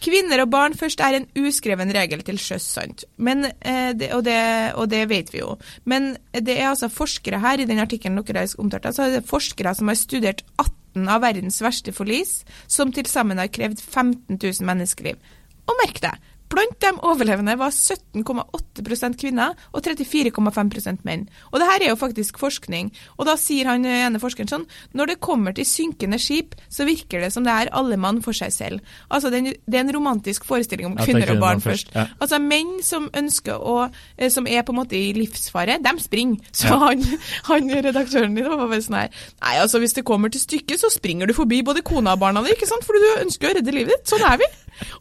Kvinner 0.00 0.40
og 0.42 0.50
barn 0.52 0.74
først 0.78 1.02
er 1.04 1.18
en 1.18 1.26
uskreven 1.36 1.92
regel 1.92 2.22
til 2.24 2.38
sjøs, 2.40 2.64
sant. 2.78 3.04
Men, 3.20 3.44
eh, 3.60 3.92
det, 3.92 4.10
og, 4.16 4.24
det, 4.24 4.38
og, 4.74 4.88
det, 4.90 5.02
vet 5.10 5.32
vi 5.34 5.42
jo. 5.42 5.56
Men 5.84 6.14
det 6.32 6.56
er 6.56 6.70
altså 6.70 6.88
forskere 6.92 7.42
her, 7.42 7.60
i 7.60 7.68
den 7.68 7.82
artikkelen 7.82 8.16
dere 8.22 8.46
har 8.46 8.54
omtalt, 8.62 8.88
så 8.96 9.06
er 9.06 9.18
det 9.18 9.28
forskere 9.28 9.74
som 9.76 9.92
har 9.92 10.00
studert 10.00 10.42
18 10.56 11.10
av 11.12 11.22
verdens 11.22 11.60
verste 11.62 11.92
forlis, 11.94 12.40
som 12.66 12.94
til 12.94 13.06
sammen 13.10 13.38
har 13.38 13.52
krevd 13.52 13.82
15 13.82 14.40
000 14.40 14.66
menneskeliv. 14.66 15.20
Og 15.68 15.76
merk 15.84 16.00
deg, 16.02 16.29
Blant 16.50 16.80
de 16.82 16.90
overlevende 17.06 17.54
var 17.60 17.70
17,8% 17.70 19.16
kvinner 19.20 19.52
og 19.70 19.84
34,5% 19.86 21.04
menn. 21.06 21.28
Og 21.52 21.60
det 21.62 21.68
her 21.68 21.84
er 21.84 21.92
jo 21.92 21.98
faktisk 22.00 22.40
forskning. 22.42 22.88
Og 23.18 23.28
da 23.28 23.36
sier 23.38 23.68
han 23.70 23.84
ene 23.86 24.18
forskeren 24.22 24.50
sånn 24.50 24.64
Når 24.98 25.12
det 25.12 25.16
kommer 25.22 25.54
til 25.56 25.66
synkende 25.68 26.18
skip, 26.18 26.56
så 26.68 26.86
virker 26.88 27.22
det 27.22 27.30
som 27.34 27.46
det 27.46 27.54
er 27.54 27.70
alle 27.76 27.98
mann 28.00 28.18
for 28.24 28.34
seg 28.36 28.50
selv. 28.54 28.80
Altså 29.10 29.30
det 29.30 29.44
er 29.54 29.80
en 29.84 29.92
romantisk 29.94 30.44
forestilling 30.48 30.90
om 30.90 30.96
kvinner 30.98 31.30
og 31.36 31.40
barn 31.42 31.62
først, 31.62 31.94
ja. 31.94 32.08
Altså 32.20 32.40
menn 32.42 32.80
som 32.82 33.06
ønsker 33.14 33.54
å 33.60 33.76
eh, 34.18 34.28
Som 34.30 34.46
er 34.50 34.62
på 34.66 34.72
en 34.74 34.80
måte 34.80 34.98
i 34.98 35.12
livsfare, 35.16 35.78
dem 35.82 35.98
springer. 36.02 36.40
Så 36.52 36.66
Ja. 36.70 36.76
han, 36.78 37.00
han 37.48 37.70
redaktøren 37.82 38.34
din 38.36 38.46
var 38.50 38.66
bare 38.66 38.82
sånn 38.82 38.98
her 39.00 39.08
Nei, 39.40 39.54
altså 39.62 39.78
hvis 39.82 39.94
det 39.96 40.04
kommer 40.06 40.30
til 40.30 40.40
stykket, 40.42 40.78
så 40.82 40.90
springer 40.92 41.26
du 41.30 41.34
forbi 41.34 41.62
både 41.66 41.82
kona 41.86 42.12
og 42.14 42.20
barna 42.22 42.42
dine, 42.44 42.54
ikke 42.58 42.68
sant? 42.68 42.84
Fordi 42.86 43.00
du 43.02 43.22
ønsker 43.24 43.50
å 43.50 43.54
redde 43.58 43.74
livet 43.74 43.94
ditt. 43.96 44.10
Sånn 44.10 44.22
er 44.26 44.38
vi. 44.40 44.48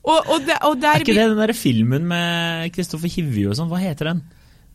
Og, 0.03 0.17
og, 0.17 0.43
det, 0.48 0.57
og 0.67 0.75
der 0.81 1.00
Er 1.00 1.05
ikke 1.05 1.17
det 1.17 1.29
den 1.31 1.41
der 1.41 1.55
filmen 1.57 2.05
med 2.09 2.69
Kristoffer 2.75 3.12
Hivju 3.12 3.50
og 3.51 3.57
sånn? 3.59 3.71
Hva 3.71 3.81
heter 3.81 4.13
den? 4.13 4.21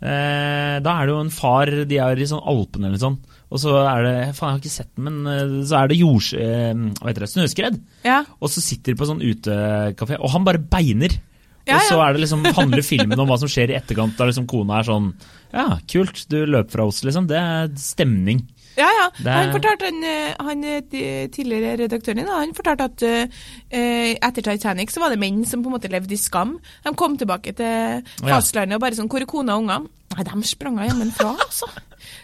Eh, 0.04 0.78
da 0.84 0.94
er 0.98 1.06
det 1.06 1.14
jo 1.14 1.20
en 1.22 1.32
far, 1.32 1.70
de 1.88 1.98
er 2.02 2.20
i 2.20 2.26
sånn 2.28 2.42
Alpene 2.44 2.90
eller 2.90 3.00
sånn. 3.00 3.20
Og 3.54 3.60
så 3.62 3.76
er 3.86 4.02
det 4.04 4.14
Faen, 4.36 4.50
jeg 4.50 4.56
har 4.56 4.60
ikke 4.60 4.72
sett 4.72 4.90
den, 4.96 5.06
men 5.06 5.30
eh, 5.30 5.54
så 5.68 5.78
er 5.80 5.92
det 5.92 6.00
jords... 6.00 6.32
Eh, 6.36 6.72
hva 6.98 7.08
heter 7.12 7.24
det? 7.24 7.30
Snøskred. 7.32 7.78
Ja. 8.04 8.18
Og 8.40 8.52
så 8.52 8.64
sitter 8.64 8.92
de 8.92 9.00
på 9.00 9.08
sånn 9.08 9.22
utekafé, 9.24 10.18
og 10.18 10.34
han 10.34 10.44
bare 10.46 10.60
beiner. 10.60 11.16
Ja, 11.64 11.78
og 11.78 11.86
så 11.88 12.00
er 12.04 12.12
det 12.12 12.24
liksom, 12.26 12.42
handler 12.58 12.84
filmen 12.84 13.20
om 13.22 13.30
hva 13.30 13.38
som 13.40 13.48
skjer 13.48 13.72
i 13.72 13.78
etterkant. 13.78 14.18
Da 14.18 14.26
liksom 14.28 14.44
kona 14.50 14.82
er 14.82 14.88
sånn 14.90 15.14
Ja, 15.54 15.78
kult, 15.88 16.26
du 16.28 16.42
løper 16.44 16.76
fra 16.76 16.88
oss, 16.90 17.00
liksom. 17.06 17.30
Det 17.30 17.40
er 17.40 17.70
stemning. 17.80 18.42
Ja, 18.76 18.88
ja. 18.90 19.06
Det 19.18 19.30
Han 19.38 19.52
fortalte 19.54 19.88
han, 19.90 20.02
eh, 20.04 20.34
han 20.40 20.64
eh, 20.64 20.80
tidligere 21.30 21.76
redaktøren 21.84 22.22
din, 22.22 22.30
han 22.32 22.54
fortalte 22.56 22.88
at 22.90 23.02
eh, 23.06 24.14
etter 24.18 24.42
Titanic 24.42 24.90
så 24.94 25.00
var 25.04 25.14
det 25.14 25.20
menn 25.22 25.44
som 25.46 25.62
på 25.62 25.70
en 25.70 25.76
måte 25.78 25.90
levde 25.92 26.14
i 26.16 26.20
skam. 26.20 26.56
De 26.84 26.94
kom 26.98 27.16
tilbake 27.20 27.54
til 27.58 28.02
fastlandet 28.24 28.76
og 28.78 28.82
bare 28.86 28.98
sånn 28.98 29.08
Hvor 29.10 29.22
er 29.22 29.30
kona 29.30 29.56
og 29.58 29.64
ungene? 29.66 29.92
Nei, 30.14 30.22
de 30.28 30.46
sprang 30.46 30.76
hjemmefra, 30.78 31.32
altså. 31.42 31.66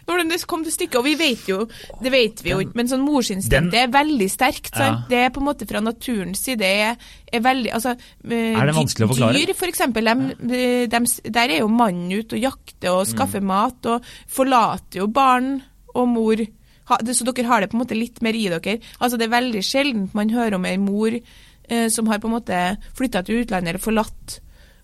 Når 0.07 0.21
det 0.28 0.37
kom 0.47 0.62
til 0.62 0.75
stykket, 0.75 0.99
og 1.00 1.07
vi 1.09 1.14
vet 1.19 1.49
jo, 1.49 1.64
det 2.04 2.11
vet 2.12 2.42
vi 2.45 2.52
jo 2.52 2.59
ikke, 2.62 2.76
men 2.78 2.90
sånn 2.90 3.02
morsinstinktet 3.02 3.78
er 3.80 3.88
veldig 3.90 4.28
sterkt. 4.30 4.76
Ja. 4.78 4.90
Det 5.09 5.19
er 5.25 5.33
på 5.35 5.40
en 5.40 5.49
måte 5.49 5.66
fra 5.66 5.80
naturens 5.83 6.42
side 6.45 6.66
er, 6.69 7.00
er 7.33 7.42
veldig 7.42 7.73
altså, 7.75 7.97
eh, 8.28 8.52
Er 8.52 8.69
det 8.71 8.76
vanskelig 8.76 9.09
å 9.09 9.11
forklare? 9.14 9.40
Dyr, 9.40 9.54
for 9.59 9.73
eksempel, 9.73 10.07
de, 10.07 10.37
de, 10.52 10.62
de, 10.92 11.02
der 11.35 11.57
er 11.57 11.64
jo 11.64 11.73
mannen 11.73 12.12
ute 12.12 12.37
og 12.38 12.45
jakter 12.45 12.92
og 12.92 13.02
Mm. 13.09 13.11
skaffer 13.16 13.42
mat, 13.42 13.87
og 13.90 14.07
forlater 14.28 15.00
jo 15.02 15.09
barn 15.11 15.62
og 15.94 16.09
mor. 16.11 16.42
Så 16.90 17.26
dere 17.26 17.47
har 17.47 17.62
det 17.62 17.70
på 17.70 17.78
en 17.78 17.85
måte 17.85 17.99
litt 17.99 18.18
mer 18.25 18.35
i 18.35 18.49
dere. 18.50 18.78
Altså 18.99 19.18
Det 19.18 19.28
er 19.28 19.37
veldig 19.37 19.62
sjeldent 19.62 20.14
man 20.18 20.32
hører 20.35 20.59
om 20.59 20.66
ei 20.66 20.76
mor 20.80 21.14
eh, 21.14 21.88
som 21.88 22.11
har 22.11 22.18
på 22.18 22.30
en 22.30 22.37
måte 22.38 22.62
flytta 22.99 23.23
til 23.25 23.44
utlandet 23.44 23.75
eller 23.75 23.85
forlatt 23.85 24.40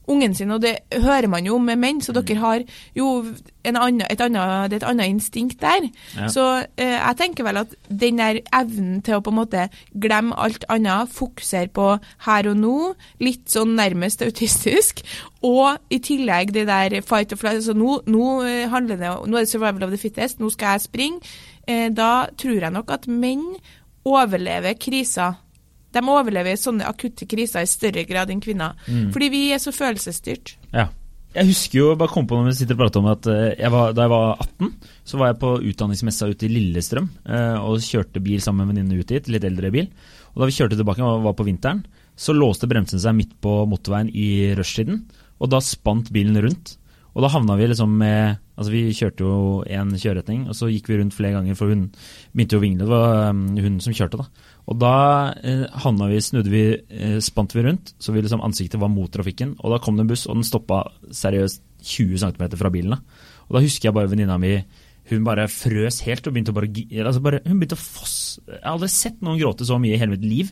ungen 0.08 0.34
sin, 0.34 0.50
og 0.54 0.62
det 0.62 0.76
hører 0.92 1.26
man 1.28 1.46
jo 1.46 1.58
med 1.58 1.76
menn, 1.78 2.00
så 2.00 2.12
Mm. 2.12 2.25
dere 2.26 2.38
har 2.38 2.62
jo 2.94 3.25
en 3.64 3.76
annen, 3.76 4.02
et, 4.10 4.20
annet, 4.20 4.70
det 4.70 4.82
er 4.82 4.86
et 4.86 4.90
annet 4.90 5.06
instinkt 5.10 5.60
der. 5.60 5.88
Ja. 6.16 6.28
Så 6.28 6.66
eh, 6.78 6.94
jeg 6.94 7.16
tenker 7.18 7.44
vel 7.44 7.56
at 7.56 7.75
den 7.90 8.18
der 8.18 8.38
evnen 8.54 9.02
til 9.02 9.14
å 9.16 9.20
på 9.20 9.30
en 9.30 9.38
måte 9.40 9.68
glemme 9.98 10.36
alt 10.38 10.64
annet, 10.68 11.08
fokusere 11.10 11.68
på 11.75 11.98
her 12.26 12.48
og 12.48 12.56
nå, 12.56 12.94
litt 13.20 13.50
sånn 13.50 13.75
nærmest 13.76 14.22
autistisk, 14.22 15.02
og 15.42 15.78
i 15.90 15.98
tillegg 15.98 16.52
det 16.54 16.66
der 16.68 17.00
fight 17.02 17.32
or 17.32 17.36
flight, 17.36 17.56
altså 17.56 17.75
nå, 17.75 18.00
nå 18.06 18.28
eh, 18.46 18.68
handler 18.70 18.96
det 18.96 19.10
nå 19.26 19.36
er 19.36 19.40
det 19.44 19.50
survival 19.50 19.84
of 19.84 19.90
the 19.90 19.98
fittest, 19.98 20.38
nå 20.38 20.50
skal 20.54 20.76
jeg 20.76 20.86
springe, 20.86 21.20
eh, 21.66 21.88
da 21.90 22.28
tror 22.38 22.60
jeg 22.62 22.72
nok 22.72 22.90
at 22.94 23.08
menn 23.08 23.44
overlever 24.06 24.75
kriser. 24.78 25.34
De 25.96 26.04
overlever 26.04 26.60
sånne 26.60 26.86
akutte 26.88 27.28
kriser 27.28 27.64
i 27.64 27.70
større 27.70 28.04
grad 28.08 28.30
enn 28.32 28.44
kvinner. 28.44 28.76
Fordi 28.86 29.32
vi 29.32 29.42
er 29.56 29.62
så 29.62 29.72
følelsesstyrt. 29.74 30.56
Ja. 30.76 30.90
Jeg 31.36 31.50
husker 31.50 31.76
jo, 31.76 31.88
bare 32.00 32.08
kom 32.08 32.24
på 32.28 32.36
når 32.38 32.46
vi 32.48 32.54
sitter 32.56 32.78
og 32.78 32.80
prater 32.80 33.02
om 33.02 33.08
at 33.10 33.26
eh, 33.28 33.58
jeg 33.58 33.68
var, 33.74 33.90
da 33.92 34.06
jeg 34.06 34.12
var 34.12 34.38
18, 34.40 34.70
så 35.04 35.18
var 35.20 35.28
jeg 35.28 35.38
på 35.42 35.50
utdanningsmessa 35.68 36.28
ute 36.32 36.46
i 36.46 36.48
Lillestrøm 36.48 37.10
eh, 37.28 37.58
og 37.60 37.84
kjørte 37.84 38.22
bil 38.24 38.40
sammen 38.40 38.62
med 38.62 38.72
en 38.72 38.86
venninne 38.86 39.04
ut 39.04 39.10
dit, 39.10 39.28
litt 39.28 39.44
eldre 39.44 39.72
bil. 39.74 39.90
Og 40.32 40.40
da 40.40 40.48
vi 40.48 40.56
kjørte 40.56 40.78
tilbake, 40.78 41.04
og 41.04 41.26
var 41.26 41.36
på 41.36 41.44
vinteren, 41.44 41.82
så 42.16 42.32
låste 42.32 42.68
bremsene 42.70 43.02
seg 43.02 43.18
midt 43.18 43.36
på 43.44 43.52
motorveien 43.68 44.08
i 44.16 44.54
rushtiden, 44.56 45.02
og 45.36 45.52
da 45.52 45.60
spant 45.60 46.08
bilen 46.14 46.40
rundt. 46.40 46.78
Og 47.12 47.24
da 47.24 47.32
havna 47.32 47.58
vi 47.60 47.68
liksom 47.68 47.92
med 48.00 48.40
Altså 48.56 48.72
vi 48.72 48.82
kjørte 48.96 49.25
jo 49.25 49.38
én 49.68 49.92
kjøreretning, 49.92 50.46
og 50.48 50.56
så 50.56 50.70
gikk 50.72 50.88
vi 50.88 50.96
rundt 51.00 51.16
flere 51.16 51.36
ganger, 51.36 51.56
for 51.58 51.72
hun 51.72 51.90
begynte 52.32 52.56
å 52.56 52.62
vingle. 52.62 52.86
Det 52.86 52.92
var 52.92 53.34
um, 53.34 53.42
hun 53.60 53.76
som 53.84 53.96
kjørte, 53.96 54.22
da. 54.22 54.52
Og 54.66 54.78
da 54.80 54.94
eh, 55.44 55.90
vi, 56.10 56.22
snudde 56.25 56.50
vi, 56.50 56.64
eh, 56.75 57.18
spant 57.22 57.52
vi 57.54 57.66
rundt, 57.68 57.92
så 58.02 58.14
vi 58.14 58.25
liksom 58.25 58.42
ansiktet 58.42 58.80
var 58.82 58.90
mot 58.90 59.12
trafikken. 59.12 59.54
Og 59.60 59.75
da 59.75 59.80
kom 59.82 59.98
det 59.98 60.06
en 60.06 60.10
buss, 60.10 60.25
og 60.26 60.40
den 60.40 60.48
stoppa 60.48 60.82
seriøst 61.14 61.62
20 61.86 62.25
cm 62.25 62.56
fra 62.56 62.72
bilen. 62.72 62.96
Da. 62.96 63.30
Og 63.46 63.58
da 63.58 63.62
husker 63.62 63.90
jeg 63.90 63.96
bare 63.96 64.10
venninna 64.10 64.40
mi 64.42 64.56
hun 65.06 65.22
bare 65.22 65.44
frøs 65.46 66.00
helt 66.02 66.26
og 66.26 66.34
begynte 66.34 66.50
å 66.50 66.56
bare, 66.56 66.70
altså 67.04 67.20
bare 67.22 67.38
Hun 67.44 67.61
begynte 67.61 67.76
å 67.78 67.83
foss... 67.83 68.40
Jeg 68.42 68.59
har 68.59 68.72
aldri 68.72 68.88
sett 68.90 69.20
noen 69.22 69.38
gråte 69.38 69.66
så 69.68 69.78
mye 69.78 69.94
i 69.94 70.00
hele 70.00 70.16
mitt 70.16 70.26
liv. 70.26 70.50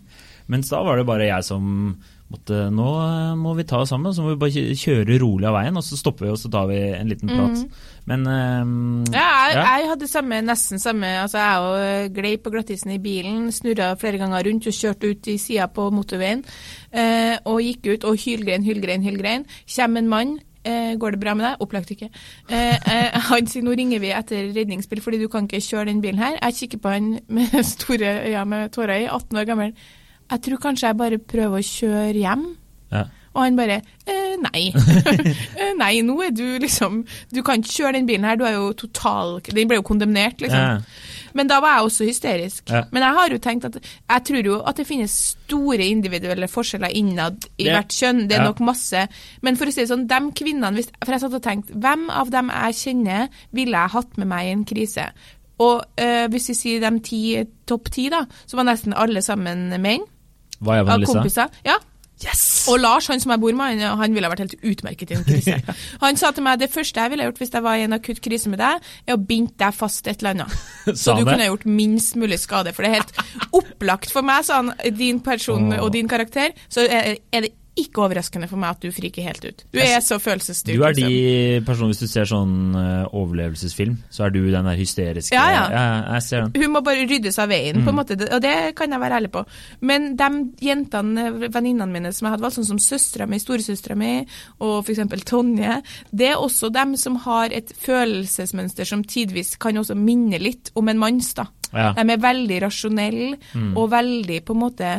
Mens 0.53 0.69
da 0.73 0.83
var 0.85 1.01
det 1.01 1.09
bare 1.09 1.31
jeg 1.31 1.47
som 1.47 1.95
måtte 2.35 2.69
Nå 2.73 2.87
eh, 2.99 3.35
må 3.39 3.53
vi 3.55 3.67
ta 3.69 3.83
oss 3.83 3.91
sammen, 3.93 4.15
så 4.15 4.25
må 4.25 4.33
vi 4.33 4.41
bare 4.41 4.63
kjøre 4.81 5.19
rolig 5.21 5.47
av 5.49 5.55
veien, 5.59 5.77
og 5.77 5.85
så 5.87 5.99
stopper 5.99 6.27
vi 6.27 6.33
og 6.33 6.39
så 6.41 6.51
tar 6.51 6.71
vi 6.71 6.79
en 6.97 7.11
liten 7.13 7.31
prat. 7.31 7.83
Men 8.09 8.25
um, 8.27 9.05
Ja, 9.13 9.27
jeg, 9.51 9.59
ja. 9.59 9.67
jeg 9.67 9.91
hadde 9.93 10.09
samme, 10.11 10.41
nesten 10.45 10.83
samme 10.83 11.11
altså 11.23 11.41
Jeg 11.41 11.69
òg 11.69 12.17
glei 12.17 12.33
på 12.41 12.53
glattisen 12.55 12.95
i 12.97 13.01
bilen, 13.03 13.53
snurra 13.55 13.93
flere 14.01 14.19
ganger 14.21 14.49
rundt 14.49 14.67
og 14.71 14.77
kjørte 14.77 15.13
ut 15.13 15.31
i 15.31 15.37
sida 15.41 15.69
på 15.73 15.87
motorveien. 15.95 16.43
Eh, 16.91 17.37
og 17.45 17.63
gikk 17.65 17.93
ut 17.93 18.09
og 18.09 18.19
hylgrein, 18.25 18.67
hylgrein, 18.67 19.05
hylgrein. 19.05 19.47
Kommer 19.77 20.03
en 20.03 20.11
mann. 20.11 20.37
Eh, 20.65 20.95
går 20.97 21.11
det 21.11 21.21
bra 21.21 21.35
med 21.37 21.45
deg? 21.45 21.61
Opplagt 21.61 21.91
ikke. 21.93 22.09
Eh, 22.49 22.77
eh, 22.77 23.19
han 23.31 23.49
sier 23.51 23.65
nå 23.67 23.75
ringer 23.77 24.01
vi 24.01 24.15
etter 24.17 24.49
redningsbil 24.57 25.03
fordi 25.05 25.21
du 25.21 25.29
kan 25.33 25.45
ikke 25.45 25.61
kjøre 25.65 25.91
den 25.91 26.01
bilen 26.05 26.23
her. 26.23 26.39
Jeg 26.41 26.61
kikker 26.63 26.81
på 26.85 26.95
han 26.97 27.11
med 27.29 27.59
store 27.75 28.17
øyne 28.31 28.47
med 28.49 28.73
tårer 28.73 29.05
i, 29.05 29.11
18 29.11 29.43
år 29.43 29.51
gammel. 29.51 29.77
Jeg 30.31 30.41
tror 30.47 30.63
kanskje 30.63 30.89
jeg 30.89 30.97
bare 30.97 31.19
prøver 31.19 31.61
å 31.61 31.69
kjøre 31.75 32.17
hjem. 32.23 32.47
ja. 32.93 33.05
Og 33.35 33.43
han 33.43 33.57
bare 33.59 33.81
eh, 34.07 34.37
nei. 34.39 34.69
eh, 35.59 35.73
nei, 35.75 35.97
nå 36.07 36.15
er 36.23 36.31
du 36.31 36.45
liksom 36.63 37.01
Du 37.35 37.41
kan 37.43 37.59
ikke 37.59 37.73
kjøre 37.81 37.97
den 37.97 38.07
bilen 38.07 38.23
her, 38.29 38.37
du 38.39 38.45
er 38.47 38.53
jo 38.55 38.69
total 38.79 39.41
Den 39.49 39.67
ble 39.67 39.81
jo 39.81 39.83
kondemnert, 39.89 40.39
liksom. 40.39 40.55
Ja. 40.55 41.33
Men 41.35 41.51
da 41.51 41.57
var 41.59 41.81
jeg 41.81 41.89
også 41.89 42.07
hysterisk. 42.07 42.63
Ja. 42.71 42.85
Men 42.95 43.03
jeg 43.03 43.17
har 43.19 43.35
jo 43.35 43.41
tenkt 43.43 43.67
at 43.67 43.81
Jeg 43.83 44.25
tror 44.29 44.47
jo 44.53 44.61
at 44.63 44.79
det 44.79 44.87
finnes 44.87 45.17
store 45.35 45.83
individuelle 45.83 46.47
forskjeller 46.47 46.95
innad 46.95 47.49
i 47.59 47.65
Det- 47.67 47.75
hvert 47.75 47.91
kjønn. 47.99 48.23
Det 48.31 48.39
er 48.39 48.45
ja. 48.45 48.49
nok 48.53 48.63
masse. 48.71 49.03
Men 49.43 49.59
for 49.59 49.67
å 49.67 49.75
si 49.75 49.83
det 49.83 49.91
sånn, 49.91 50.07
de 50.07 50.21
kvinnene 50.31 50.87
For 51.03 51.17
jeg 51.17 51.25
satt 51.27 51.35
og 51.35 51.43
tenkte, 51.43 51.75
hvem 51.75 52.07
av 52.15 52.31
dem 52.31 52.55
jeg 52.55 52.79
kjenner, 52.85 53.29
ville 53.51 53.83
jeg 53.83 53.97
hatt 53.99 54.17
med 54.17 54.31
meg 54.31 54.47
i 54.47 54.55
en 54.55 54.65
krise? 54.65 55.11
Og 55.59 55.83
øh, 55.99 56.29
hvis 56.31 56.49
vi 56.51 56.55
sier 56.55 56.81
de 56.87 57.01
ti, 57.03 57.21
topp 57.67 57.91
ti, 57.91 58.09
da, 58.15 58.25
så 58.47 58.63
var 58.63 58.71
nesten 58.71 58.95
alle 58.95 59.23
sammen 59.23 59.71
menn. 59.83 60.07
Var 60.61 60.85
er 60.85 61.07
kompiser. 61.09 61.61
Ja, 61.67 61.79
Yes! 62.23 62.69
og 62.71 62.79
Lars, 62.79 63.09
han 63.11 63.21
som 63.21 63.33
jeg 63.35 63.41
bor 63.43 63.57
med, 63.59 63.81
han, 63.83 63.99
han 63.99 64.15
ville 64.15 64.29
ha 64.29 64.33
vært 64.33 64.45
helt 64.45 64.55
utmerket 64.63 65.11
i 65.11 65.17
en 65.17 65.25
krise. 65.27 65.57
Han 66.05 66.19
sa 66.21 66.31
til 66.35 66.45
meg 66.47 66.61
det 66.63 66.69
første 66.73 67.03
jeg 67.03 67.11
ville 67.13 67.27
gjort 67.27 67.41
hvis 67.43 67.53
jeg 67.57 67.65
var 67.65 67.81
i 67.81 67.87
en 67.89 67.97
akutt 67.97 68.21
krise 68.25 68.53
med 68.53 68.63
deg, 68.63 68.87
er 69.09 69.17
å 69.17 69.21
binde 69.21 69.53
deg 69.61 69.75
fast 69.75 70.07
et 70.07 70.23
eller 70.23 70.37
annet. 70.37 70.55
Så 71.03 71.17
du 71.19 71.25
kunne 71.27 71.49
gjort 71.51 71.67
minst 71.67 72.15
mulig 72.21 72.39
skade. 72.41 72.73
For 72.77 72.87
det 72.87 72.93
er 72.93 73.03
helt 73.03 73.21
opplagt 73.61 74.15
for 74.15 74.27
meg, 74.27 74.47
sa 74.47 74.63
han, 74.63 74.73
din 74.95 75.21
person 75.27 75.75
og 75.81 75.91
din 75.95 76.09
karakter, 76.11 76.55
så 76.71 76.87
er 76.87 77.19
det 77.19 77.53
ikke 77.77 78.05
overraskende 78.05 78.47
for 78.49 78.57
meg 78.63 78.71
at 78.77 78.85
du 78.85 78.91
friker 78.95 79.23
helt 79.27 79.45
ut. 79.45 79.65
Du 79.75 79.79
er 79.83 79.99
så 80.05 80.21
følelsesstyrt. 80.23 80.77
Du 80.79 80.85
er 80.87 80.93
de 80.95 81.03
liksom. 81.09 81.65
personene, 81.67 81.91
hvis 81.95 82.03
du 82.05 82.07
ser 82.13 82.29
sånn 82.31 82.53
eh, 82.79 83.09
overlevelsesfilm, 83.19 83.97
så 84.15 84.27
er 84.27 84.31
du 84.31 84.41
den 84.53 84.69
der 84.69 84.79
hysteriske 84.79 85.35
Ja, 85.35 85.47
ja. 85.51 85.89
jeg 86.15 86.23
ser 86.23 86.45
den. 86.47 86.53
Hun 86.63 86.73
må 86.77 86.83
bare 86.87 87.07
ryddes 87.11 87.39
av 87.43 87.49
veien, 87.51 87.81
Mm. 87.81 87.85
på 87.85 87.91
en 87.91 87.99
måte, 87.99 88.19
og 88.31 88.41
det 88.45 88.75
kan 88.79 88.91
jeg 88.95 89.01
være 89.01 89.19
ærlig 89.19 89.31
på. 89.35 89.45
Men 89.81 90.15
de 90.17 90.29
jentene, 90.63 91.25
venninnene 91.51 91.91
mine 91.93 92.13
som 92.15 92.27
jeg 92.29 92.37
hadde 92.37 92.43
valgt, 92.47 92.59
sånn 92.61 92.71
som 92.71 92.79
søstera 92.79 93.27
mi, 93.27 93.39
storesøstera 93.43 93.97
mi 93.99 94.13
og 94.61 94.85
f.eks. 94.87 95.25
Tonje, 95.25 95.83
det 96.13 96.29
er 96.31 96.37
også 96.39 96.71
dem 96.73 96.95
som 96.97 97.17
har 97.27 97.51
et 97.51 97.73
følelsesmønster 97.75 98.87
som 98.89 99.03
tidvis 99.05 99.57
kan 99.61 99.77
også 99.81 99.97
minne 99.99 100.39
litt 100.39 100.71
om 100.79 100.89
en 100.89 100.99
manns. 101.01 101.35
da. 101.35 101.47
Ja. 101.75 101.93
De 101.97 102.05
er 102.13 102.21
veldig 102.23 102.61
rasjonelle 102.63 103.37
og 103.75 103.89
veldig 103.91 104.45
på 104.47 104.55
en 104.55 104.61
måte 104.63 104.91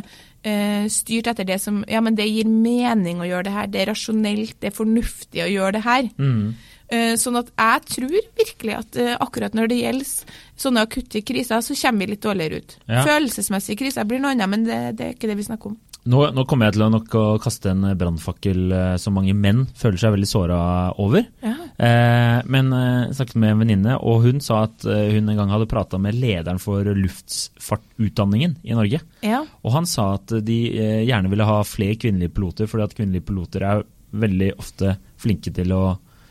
styrt 0.91 1.27
etter 1.31 1.47
det 1.47 1.57
som 1.63 1.83
Ja, 1.89 2.01
men 2.05 2.15
det 2.15 2.27
gir 2.29 2.45
mening 2.45 3.21
å 3.21 3.27
gjøre 3.27 3.47
det 3.47 3.53
her. 3.55 3.67
Det 3.73 3.81
er 3.81 3.91
rasjonelt, 3.91 4.55
det 4.61 4.71
er 4.71 4.75
fornuftig 4.77 5.43
å 5.45 5.51
gjøre 5.51 5.77
det 5.77 5.83
her. 5.85 6.09
Mm. 6.17 6.55
Eh, 6.93 7.15
Sånn 7.17 7.39
at 7.39 7.49
jeg 7.49 7.85
tror 7.95 8.11
virkelig 8.37 8.75
at 8.77 8.97
eh, 9.01 9.15
akkurat 9.17 9.55
når 9.57 9.71
det 9.71 9.79
gjelder 9.79 10.35
sånne 10.61 10.83
akutte 10.85 11.21
kriser, 11.25 11.63
så 11.65 11.77
kommer 11.81 12.05
vi 12.05 12.11
litt 12.13 12.21
dårligere 12.25 12.61
ut. 12.61 12.77
Ja. 12.85 13.01
Følelsesmessige 13.07 13.79
kriser 13.81 14.05
blir 14.05 14.21
noe 14.21 14.35
annet, 14.35 14.51
men 14.51 14.67
det, 14.67 14.79
det 14.99 15.07
er 15.07 15.15
ikke 15.17 15.31
det 15.31 15.39
vi 15.39 15.47
snakker 15.47 15.73
om. 15.73 15.79
Nå, 16.05 16.19
nå 16.37 16.43
kommer 16.45 16.67
jeg 16.67 16.75
til 16.75 16.83
å 16.85 16.91
nok 16.93 17.15
å 17.17 17.23
kaste 17.41 17.71
en 17.71 17.85
brannfakkel 17.97 18.73
eh, 18.77 18.95
som 19.01 19.15
mange 19.17 19.33
menn 19.33 19.63
føler 19.73 19.97
seg 19.97 20.13
veldig 20.13 20.27
såra 20.29 20.57
over. 21.01 21.25
Ja. 21.41 21.55
Eh, 21.75 22.37
men 22.45 22.69
eh, 22.77 23.07
jeg 23.07 23.17
snakket 23.17 23.39
med 23.41 23.51
en 23.51 23.63
venninne, 23.63 23.95
og 23.97 24.21
hun 24.27 24.43
sa 24.43 24.61
at 24.67 24.85
eh, 24.85 25.15
hun 25.15 25.31
en 25.33 25.39
gang 25.39 25.51
hadde 25.51 25.67
prata 25.71 25.97
med 26.01 26.13
lederen 26.19 26.61
for 26.61 26.85
luftfartutdanningen 26.85 28.59
i 28.63 28.77
Norge. 28.77 29.01
Ja. 29.25 29.41
Og 29.65 29.73
han 29.73 29.89
sa 29.89 30.11
at 30.19 30.35
de 30.45 30.59
gjerne 31.07 31.31
ville 31.31 31.49
ha 31.49 31.57
flere 31.65 31.97
kvinnelige 31.97 32.35
piloter, 32.37 32.69
fordi 32.69 32.85
at 32.85 32.95
kvinnelige 32.99 33.25
piloter 33.25 33.65
er 33.65 33.83
veldig 34.15 34.51
ofte 34.61 34.95
flinke 35.19 35.51
til 35.55 35.73
å 35.75 35.83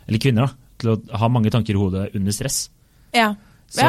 Eller 0.04 0.20
kvinner, 0.20 0.44
da. 0.44 0.76
Til 0.76 0.90
å 0.92 1.18
ha 1.18 1.28
mange 1.32 1.48
tanker 1.48 1.72
i 1.72 1.80
hodet 1.80 2.10
under 2.14 2.34
stress. 2.36 2.66
Ja. 3.16 3.30
Så, 3.72 3.86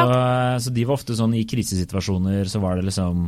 så 0.64 0.70
de 0.72 0.84
var 0.88 0.96
ofte 0.96 1.12
sånn 1.14 1.34
i 1.36 1.42
krisesituasjoner, 1.44 2.48
så 2.48 2.58
var 2.62 2.78
det 2.78 2.86
liksom 2.86 3.26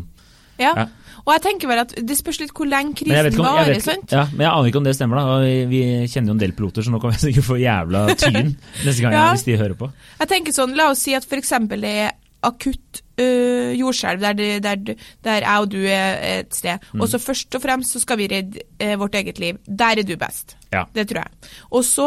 ja. 0.58 0.72
Ja. 0.76 0.86
Og 1.24 1.32
jeg 1.34 1.42
tenker 1.44 1.68
vel 1.68 1.80
at 1.82 1.90
det 2.08 2.16
spørs 2.16 2.38
litt 2.40 2.52
hvor 2.56 2.68
lenge 2.70 2.94
krisen 2.96 3.34
om, 3.36 3.44
varer, 3.44 3.74
vet, 3.74 3.84
sant? 3.84 4.12
ja, 4.14 4.22
men 4.32 4.46
jeg 4.46 4.52
aner 4.52 4.70
ikke 4.70 4.80
om 4.80 4.86
det 4.86 4.94
stemmer, 4.96 5.18
da. 5.20 5.40
Vi, 5.44 5.56
vi 5.68 5.80
kjenner 6.08 6.32
jo 6.32 6.36
en 6.38 6.44
del 6.44 6.54
piloter, 6.56 6.86
så 6.86 6.94
nå 6.94 7.00
kan 7.02 7.12
vi 7.12 7.20
sikkert 7.26 7.48
få 7.50 7.58
jævla 7.60 8.06
tyn 8.14 8.54
neste 8.86 9.02
gang 9.04 9.12
Ja. 9.18 9.26
hvis 9.34 9.44
de 9.48 9.58
hører 9.60 9.76
på. 9.76 9.90
Jeg 10.22 10.30
tenker 10.30 10.56
sånn, 10.56 10.72
La 10.78 10.88
oss 10.94 11.02
si 11.04 11.16
at 11.18 11.26
f.eks. 11.28 11.52
det 11.74 11.92
er 12.06 12.16
akutt 12.48 13.00
øh, 13.18 13.72
jordskjelv 13.74 14.22
der, 14.22 14.60
der, 14.62 14.94
der 15.26 15.40
jeg 15.42 15.64
og 15.64 15.66
du 15.72 15.80
er 15.90 16.20
et 16.38 16.54
sted. 16.54 16.78
Mm. 16.94 17.02
Og 17.02 17.10
så 17.10 17.18
først 17.18 17.58
og 17.58 17.64
fremst 17.64 17.96
så 17.96 18.02
skal 18.04 18.20
vi 18.20 18.28
redde 18.30 18.62
eh, 18.78 18.94
vårt 19.00 19.18
eget 19.18 19.40
liv. 19.42 19.58
Der 19.66 19.98
er 19.98 20.06
du 20.06 20.14
best. 20.20 20.54
Ja. 20.72 20.84
Det 20.94 21.08
tror 21.10 21.24
jeg. 21.26 21.50
Og 21.74 21.82
så, 21.84 22.06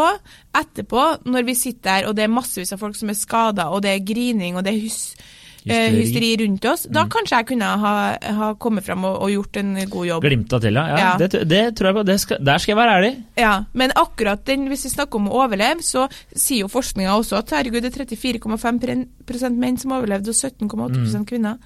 etterpå, 0.56 1.04
når 1.28 1.46
vi 1.52 1.58
sitter 1.60 1.84
der 1.90 2.08
og 2.10 2.16
det 2.16 2.24
er 2.26 2.32
massevis 2.32 2.72
av 2.72 2.80
folk 2.82 2.96
som 2.96 3.12
er 3.12 3.20
skada, 3.20 3.68
og 3.76 3.84
det 3.84 3.92
er 3.98 4.06
grining 4.08 4.56
og 4.56 4.64
det 4.66 4.72
er 4.72 4.82
hys, 4.86 5.02
eh, 5.20 5.38
Hysteri. 5.62 5.90
Mm. 5.92 5.98
hysteri 6.00 6.30
rundt 6.42 6.66
oss, 6.66 6.84
da 6.90 7.04
kanskje 7.12 7.38
jeg 7.38 7.48
kunne 7.52 7.68
ha, 7.84 7.94
ha 8.38 8.48
kommet 8.58 8.86
fram 8.86 9.04
og, 9.06 9.20
og 9.22 9.30
gjort 9.30 9.60
en 9.62 9.76
god 9.94 10.08
jobb. 10.08 10.24
Glimta 10.26 10.60
til, 10.64 10.80
ja. 10.80 10.86
ja, 10.90 11.02
Ja. 11.02 11.12
Det, 11.22 11.44
det 11.50 11.62
tror 11.78 11.92
jeg 11.92 11.98
på. 12.00 12.04
Det 12.08 12.16
skal, 12.24 12.40
der 12.46 12.64
skal 12.64 12.74
jeg 12.74 12.80
være 12.80 12.96
ærlig. 12.98 13.12
Ja, 13.38 13.52
men 13.78 13.94
akkurat 13.96 14.42
den, 14.48 14.66
hvis 14.72 14.88
vi 14.88 14.94
snakker 14.96 15.22
om 15.22 15.30
å 15.30 15.44
overleve, 15.44 15.86
så 15.86 16.08
sier 16.34 16.64
jo 16.64 16.72
forskninga 16.72 17.14
også 17.14 17.38
at 17.44 17.54
herregud, 17.54 17.86
det 17.86 17.94
er 17.94 18.08
34,5% 18.08 19.62
menn 19.62 19.78
som 19.78 19.94
overlevde, 20.00 20.34
og 20.34 20.50
17,8 20.50 20.98
mm. 20.98 21.30
kvinner. 21.30 21.62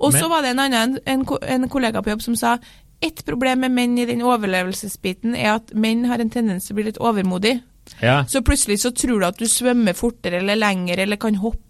Og 0.00 0.16
så 0.16 0.24
var 0.32 0.42
det 0.44 0.54
en 0.54 0.64
annen, 0.64 0.96
en, 1.04 1.26
en 1.28 1.68
kollega 1.68 2.00
på 2.02 2.14
jobb 2.14 2.24
som 2.24 2.38
sa 2.38 2.56
et 3.04 3.20
problem 3.26 3.64
med 3.66 3.74
menn 3.74 3.98
i 4.00 4.08
den 4.08 4.24
overlevelsesbiten 4.24 5.36
er 5.36 5.58
at 5.58 5.74
menn 5.76 6.06
har 6.08 6.22
en 6.22 6.32
tendens 6.32 6.64
til 6.64 6.74
å 6.74 6.78
bli 6.80 6.88
litt 6.88 7.00
overmodig. 7.02 7.58
Ja. 8.00 8.22
Så 8.28 8.40
plutselig 8.40 8.80
så 8.80 8.94
tror 8.96 9.20
du 9.20 9.26
at 9.28 9.40
du 9.40 9.44
svømmer 9.50 9.96
fortere 9.96 10.40
eller 10.40 10.56
lenger, 10.56 11.02
eller 11.04 11.20
kan 11.20 11.36
hoppe 11.42 11.63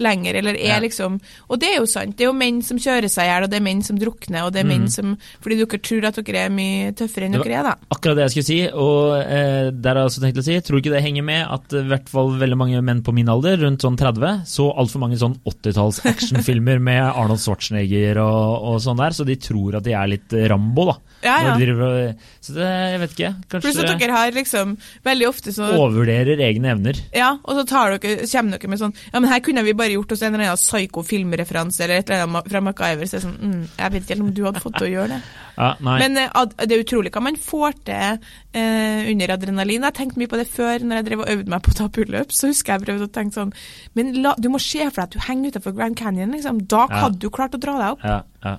lenger, 0.00 0.34
eller 0.40 0.54
er 0.58 0.74
Ja. 0.76 0.80
liksom 0.80 1.20
Og 1.50 1.58
det 1.60 1.68
er 1.74 1.78
jo 1.80 1.86
sant. 1.86 2.16
Det 2.16 2.24
er 2.24 2.30
jo 2.32 2.36
menn 2.38 2.62
som 2.62 2.78
kjører 2.78 3.08
seg 3.10 3.24
i 3.24 3.28
hjel, 3.30 3.44
og 3.44 3.50
det 3.50 3.56
er 3.60 3.64
menn 3.64 3.82
som 3.82 3.98
drukner, 3.98 4.44
og 4.46 4.52
det 4.52 4.60
er 4.64 4.68
menn 4.68 4.88
som 4.90 5.16
Fordi 5.40 5.56
dere 5.60 5.78
tror 5.80 6.04
at 6.08 6.14
dere 6.24 6.44
er 6.46 6.50
mye 6.50 6.92
tøffere 6.92 7.24
enn 7.28 7.34
Mm. 7.34 7.42
Dere 7.42 7.58
er, 7.58 7.62
da. 7.64 7.74
Akkurat 7.90 8.16
det 8.16 8.24
jeg 8.28 8.30
skulle 8.30 8.50
si, 8.50 8.58
og 8.72 9.16
eh, 9.24 9.70
der 9.74 9.94
har 9.94 10.02
jeg 10.04 10.10
også 10.12 10.20
tenkt 10.22 10.38
å 10.38 10.44
si, 10.44 10.60
tror 10.60 10.78
ikke 10.80 10.92
det 10.94 11.02
henger 11.02 11.24
med 11.24 11.46
at 11.50 11.72
eh, 11.74 11.80
i 11.84 11.88
hvert 11.90 12.08
fall 12.08 12.30
veldig 12.38 12.56
mange 12.56 12.82
menn 12.82 13.02
på 13.02 13.12
min 13.14 13.28
alder, 13.28 13.56
rundt 13.64 13.82
sånn 13.82 13.96
30, 13.98 14.44
så 14.46 14.68
altfor 14.76 15.00
mange 15.02 15.18
sånn 15.18 15.34
80-talls 15.44 16.02
actionfilmer 16.06 16.78
med 16.78 17.02
Arnold 17.20 17.40
Schwarzenegger 17.42 18.20
og, 18.22 18.62
og 18.74 18.80
sånn 18.84 19.00
der, 19.00 19.10
så 19.16 19.24
de 19.26 19.36
tror 19.36 19.76
at 19.80 19.84
de 19.84 19.92
er 19.96 20.06
litt 20.14 20.32
eh, 20.36 20.46
Rambo, 20.48 20.86
da. 20.92 20.96
Ja, 21.24 21.36
ja. 21.40 21.56
De 21.56 22.14
så 22.44 22.52
det, 22.52 22.68
jeg 22.68 23.00
vet 23.00 23.14
ikke, 23.16 23.30
Pluss 23.48 23.78
at 23.80 23.98
dere 23.98 24.12
har 24.12 24.30
liksom 24.36 24.76
veldig 25.06 25.28
ofte 25.28 25.52
så 25.56 25.70
overvurderer 25.72 26.38
egne 26.44 26.74
evner. 26.74 26.98
Ja, 27.16 27.38
og 27.42 27.56
så 27.56 27.64
tar 27.68 27.96
dere, 27.96 28.26
kommer 28.28 28.58
dere 28.58 28.68
med 28.70 28.78
sånn 28.82 28.92
Ja, 29.12 29.20
men 29.20 29.30
her 29.30 29.40
kunne 29.40 29.63
vi 29.66 29.74
bare 29.78 29.94
gjort 29.96 30.12
oss 30.14 30.22
en 30.22 30.34
eller 30.34 30.44
annen 30.50 30.60
psyko-filmreferanse 30.60 31.84
eller 31.84 32.00
et 32.02 32.10
eller 32.10 32.24
annet 32.26 32.48
fra 32.52 32.60
MacGyver. 32.64 33.08
Så 33.10 33.18
er 33.18 33.24
sånn 33.24 33.36
mm, 33.40 33.62
Jeg 33.78 33.92
vet 33.94 34.06
ikke 34.10 34.20
om 34.24 34.30
du 34.36 34.42
hadde 34.46 34.62
fått 34.64 34.76
til 34.80 34.88
å 34.88 34.92
gjøre 34.98 35.16
det. 35.16 35.22
Ja. 35.54 35.68
Men 35.78 36.16
eh, 36.18 36.32
ad, 36.34 36.50
det 36.66 36.74
er 36.74 36.80
utrolig 36.82 37.12
hva 37.14 37.20
man 37.22 37.36
får 37.38 37.76
til 37.86 38.16
eh, 38.58 39.04
under 39.12 39.32
adrenalin. 39.36 39.84
Jeg 39.86 39.94
tenkte 39.94 40.18
mye 40.18 40.30
på 40.32 40.40
det 40.40 40.48
før, 40.50 40.82
når 40.82 40.98
jeg 40.98 41.06
drev 41.06 41.20
og 41.22 41.28
øvde 41.30 41.52
meg 41.52 41.62
på 41.62 41.70
å 41.70 41.76
ta 41.78 41.86
pullups. 41.94 42.40
Så 42.40 42.48
husker 42.50 42.74
jeg 42.74 42.82
prøvde 42.88 43.06
å 43.06 43.12
tenke 43.14 43.36
sånn 43.38 43.52
Men 43.94 44.10
la, 44.24 44.32
du 44.34 44.48
må 44.50 44.58
se 44.58 44.82
for 44.88 44.98
deg 44.98 45.04
at 45.04 45.14
du 45.14 45.20
henger 45.28 45.54
utenfor 45.54 45.76
Grand 45.78 45.94
Canyon, 46.00 46.34
liksom. 46.34 46.64
Da 46.66 46.88
Ja. 46.90 47.04
hadde 47.04 47.20
du 47.22 47.28
klart 47.30 47.54
å 47.54 47.60
dra 47.62 47.76
deg 47.78 47.94
opp. 47.94 48.02
ja, 48.02 48.20
ja. 48.42 48.56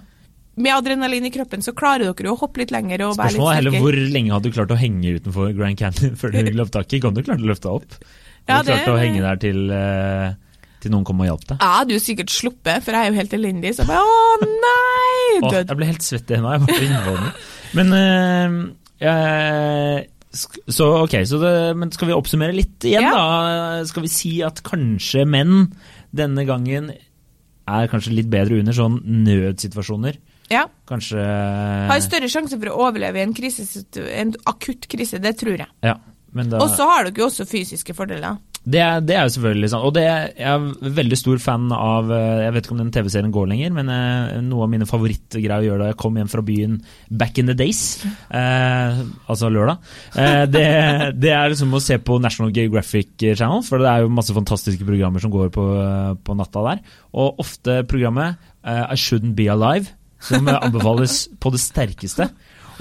Med 0.56 0.72
adrenalin 0.72 1.26
i 1.28 1.34
kroppen 1.36 1.60
så 1.60 1.74
klarer 1.76 2.13
dere 2.15 2.32
å 2.32 2.38
hoppe 2.39 2.62
litt 2.62 2.72
lenger 2.72 3.02
og 3.10 3.18
være 3.20 3.34
litt 3.34 3.41
Spørsmålet 3.41 3.52
er 3.52 3.60
heller 3.60 3.82
hvor 3.84 3.98
lenge 4.15 4.32
hadde 4.32 4.48
du 4.48 4.56
klart 4.56 4.72
å 4.72 4.78
henge 4.80 5.18
utenfor 5.20 5.52
Grand 5.58 5.76
Canyon 5.84 6.15
før 6.22 6.32
du 6.32 6.52
løp 6.56 6.72
tak 6.72 6.96
i? 6.96 7.02
Kan 7.04 7.18
du 7.18 7.20
klart 7.28 7.44
å 7.44 7.50
løfte 7.52 7.74
opp? 7.76 7.98
Ja, 8.48 8.62
du 8.63 8.72
det- 8.72 8.86
å 8.88 8.96
henge 8.96 9.20
der 9.20 9.36
til, 9.44 9.60
eh, 9.76 10.32
til 10.86 10.93
noen 10.93 11.06
kom 11.08 11.21
og 11.24 11.28
hjalp 11.30 11.45
deg? 11.50 11.62
Ja, 11.65 11.84
du 11.88 11.93
jo 11.95 12.02
sikkert 12.04 12.32
sluppet, 12.34 12.84
for 12.86 12.95
jeg 12.95 13.02
er 13.02 13.12
jo 13.13 13.19
helt 13.19 13.36
elendig. 13.38 13.74
Så 13.76 13.84
jeg 13.84 13.89
bare 13.91 14.06
Å 14.06 14.50
nei! 14.50 15.39
Åh, 15.41 15.56
jeg 15.60 15.78
ble 15.80 15.88
helt 15.89 16.06
svett 16.06 16.32
i 16.32 16.38
hendene. 16.39 17.32
Men 17.76 17.95
eh, 18.00 18.60
jeg- 19.06 20.12
Så 20.69 20.86
ok, 21.06 21.13
så 21.24 21.39
det, 21.39 21.52
men 21.80 21.91
skal 21.95 22.10
vi 22.10 22.13
oppsummere 22.15 22.54
litt 22.56 22.84
igjen, 22.84 23.02
Ja. 23.08 23.12
da? 23.15 23.84
Skal 23.88 24.04
vi 24.04 24.10
si 24.12 24.41
at 24.43 24.62
kanskje 24.63 25.26
menn 25.28 25.71
denne 26.13 26.43
gangen 26.45 26.91
er 27.67 27.88
kanskje 27.88 28.13
litt 28.13 28.30
bedre 28.30 28.60
under 28.60 28.74
sånn 28.76 29.00
nødsituasjoner? 29.06 30.17
Ja. 30.52 30.67
Kanskje 30.88 31.17
Har 31.89 32.02
større 32.04 32.28
sjanse 32.30 32.60
for 32.60 32.69
å 32.69 32.89
overleve 32.89 33.17
i 33.17 33.24
en, 33.26 33.34
en 33.34 34.34
akutt 34.45 34.88
krise, 34.91 35.19
det 35.21 35.38
tror 35.39 35.58
jeg. 35.58 35.67
Ja, 35.82 35.95
da 36.36 36.60
Og 36.60 36.69
så 36.69 36.86
har 36.86 37.08
dere 37.08 37.24
jo 37.24 37.30
også 37.30 37.48
fysiske 37.48 37.95
fordeler. 37.95 38.38
Det 38.65 38.82
det 39.06 39.13
er 39.13 39.28
jo 39.28 39.34
selvfølgelig 39.36 39.69
sånn. 39.71 39.84
Og 39.86 39.93
det 39.93 40.04
jeg 40.06 40.47
er 40.49 40.93
veldig 40.97 41.17
stor 41.19 41.41
fan 41.41 41.67
av 41.75 42.10
eh, 42.13 42.45
Jeg 42.45 42.54
vet 42.56 42.65
ikke 42.65 42.75
om 42.75 42.82
den 42.82 42.91
TV-serien 42.95 43.34
går 43.34 43.49
lenger, 43.51 43.73
men 43.75 43.91
eh, 43.93 44.38
noe 44.45 44.65
av 44.65 44.71
mine 44.71 44.88
favorittgreier 44.89 45.62
å 45.62 45.67
gjøre 45.67 45.84
da 45.84 45.89
jeg 45.91 45.99
kom 46.01 46.17
hjem 46.17 46.32
fra 46.32 46.43
byen 46.45 46.80
back 47.21 47.38
in 47.41 47.51
the 47.51 47.56
days, 47.58 47.82
eh, 48.34 49.04
altså 49.30 49.51
lørdag, 49.54 49.91
eh, 50.17 50.43
det, 50.49 50.65
det 51.21 51.34
er 51.36 51.51
liksom 51.54 51.78
å 51.78 51.84
se 51.84 51.99
på 52.01 52.17
National 52.23 52.54
Geographic 52.56 53.13
Channel, 53.21 53.62
for 53.67 53.84
det 53.84 53.91
er 53.91 54.06
jo 54.06 54.15
masse 54.17 54.34
fantastiske 54.36 54.88
programmer 54.88 55.21
som 55.21 55.34
går 55.34 55.54
på, 55.54 55.65
eh, 55.82 56.15
på 56.25 56.38
natta 56.38 56.65
der. 56.71 56.82
Og 57.13 57.43
ofte 57.45 57.84
programmet 57.89 58.41
eh, 58.65 58.82
I 58.82 58.97
Shouldn't 58.97 59.38
Be 59.38 59.47
Alive, 59.54 59.93
som 60.25 60.49
anbefales 60.49 61.25
på 61.41 61.54
det 61.54 61.62
sterkeste. 61.62 62.32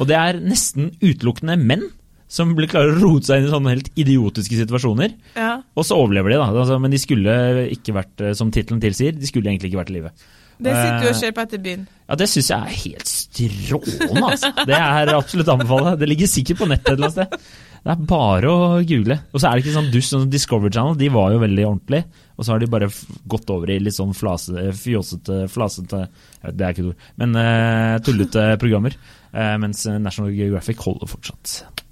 Og 0.00 0.08
det 0.08 0.16
er 0.16 0.40
nesten 0.40 0.94
utelukkende 1.02 1.58
menn 1.60 1.84
som 2.30 2.54
blir 2.56 2.70
klare 2.70 2.94
å 2.94 2.96
rote 2.98 3.28
seg 3.28 3.42
inn 3.42 3.48
i 3.48 3.52
sånne 3.52 3.74
helt 3.74 3.90
idiotiske 4.00 4.58
situasjoner. 4.62 5.12
Ja. 5.36 5.58
Og 5.76 5.86
så 5.86 5.98
overlever 6.00 6.34
de, 6.34 6.40
da. 6.40 6.48
Altså, 6.52 6.78
men 6.82 6.94
de 6.94 7.02
skulle 7.02 7.34
ikke 7.74 7.94
vært, 7.96 8.14
eh, 8.20 8.32
som 8.38 8.50
tittelen 8.54 8.82
tilsier, 8.82 9.14
de 9.16 9.28
skulle 9.28 9.52
egentlig 9.52 9.72
ikke 9.72 9.82
vært 9.82 9.92
i 9.92 9.98
live. 9.98 10.14
Det 10.54 10.70
sitter 10.70 11.00
du 11.02 11.08
og 11.08 11.14
Eh, 11.14 11.18
ser 11.18 11.32
på 11.34 11.42
etter 11.42 11.58
byen. 11.58 11.86
Ja, 12.08 12.14
Det 12.14 12.28
syns 12.30 12.48
jeg 12.50 12.58
er 12.58 12.80
helt 12.84 13.08
strålende, 13.10 14.26
altså. 14.30 14.50
Det 14.66 14.74
er 14.78 15.14
absolutt 15.14 15.48
å 15.48 15.56
anbefale. 15.58 15.98
Det 15.98 16.08
ligger 16.08 16.30
sikkert 16.30 16.60
på 16.62 16.68
nettet 16.70 16.92
et 16.92 16.94
eller 16.94 17.10
annet 17.10 17.16
sted. 17.16 17.48
Det 17.84 17.92
er 17.92 18.04
bare 18.08 18.48
å 18.48 18.60
google. 18.86 19.18
Og 19.32 19.40
så 19.40 19.48
er 19.48 19.56
det 19.56 19.64
ikke 19.64 19.76
sånn 19.76 19.90
dust 19.92 20.14
sånn 20.14 20.30
Discovery 20.30 20.72
Channel, 20.72 20.94
de 20.96 21.08
var 21.12 21.34
jo 21.34 21.42
veldig 21.42 21.66
ordentlige. 21.68 22.04
Og 22.38 22.44
så 22.44 22.54
har 22.54 22.62
de 22.62 22.70
bare 22.70 22.88
gått 23.28 23.50
over 23.50 23.70
i 23.70 23.78
litt 23.78 23.94
sånn 23.94 24.14
flase, 24.16 24.72
fjåsete, 24.72 25.44
flasete 25.52 26.06
vet, 26.08 26.56
Det 26.56 26.64
er 26.64 26.72
ikke 26.72 26.86
et 26.86 26.90
ord. 26.94 27.06
Men 27.20 27.36
uh, 27.36 27.98
tullete 28.00 28.46
programmer. 28.62 28.96
Uh, 29.34 29.56
mens 29.58 29.84
National 29.86 30.32
Geographic 30.32 30.80
holder 30.80 31.10
fortsatt 31.10 31.83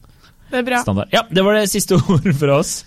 Det 0.53 0.61
er 0.61 0.69
bra. 0.69 0.83
standard. 0.85 1.13
Ja, 1.15 1.25
det 1.31 1.45
var 1.47 1.57
det 1.59 1.69
siste 1.73 1.99
ordet 2.13 2.37
fra 2.39 2.61
oss. 2.61 2.83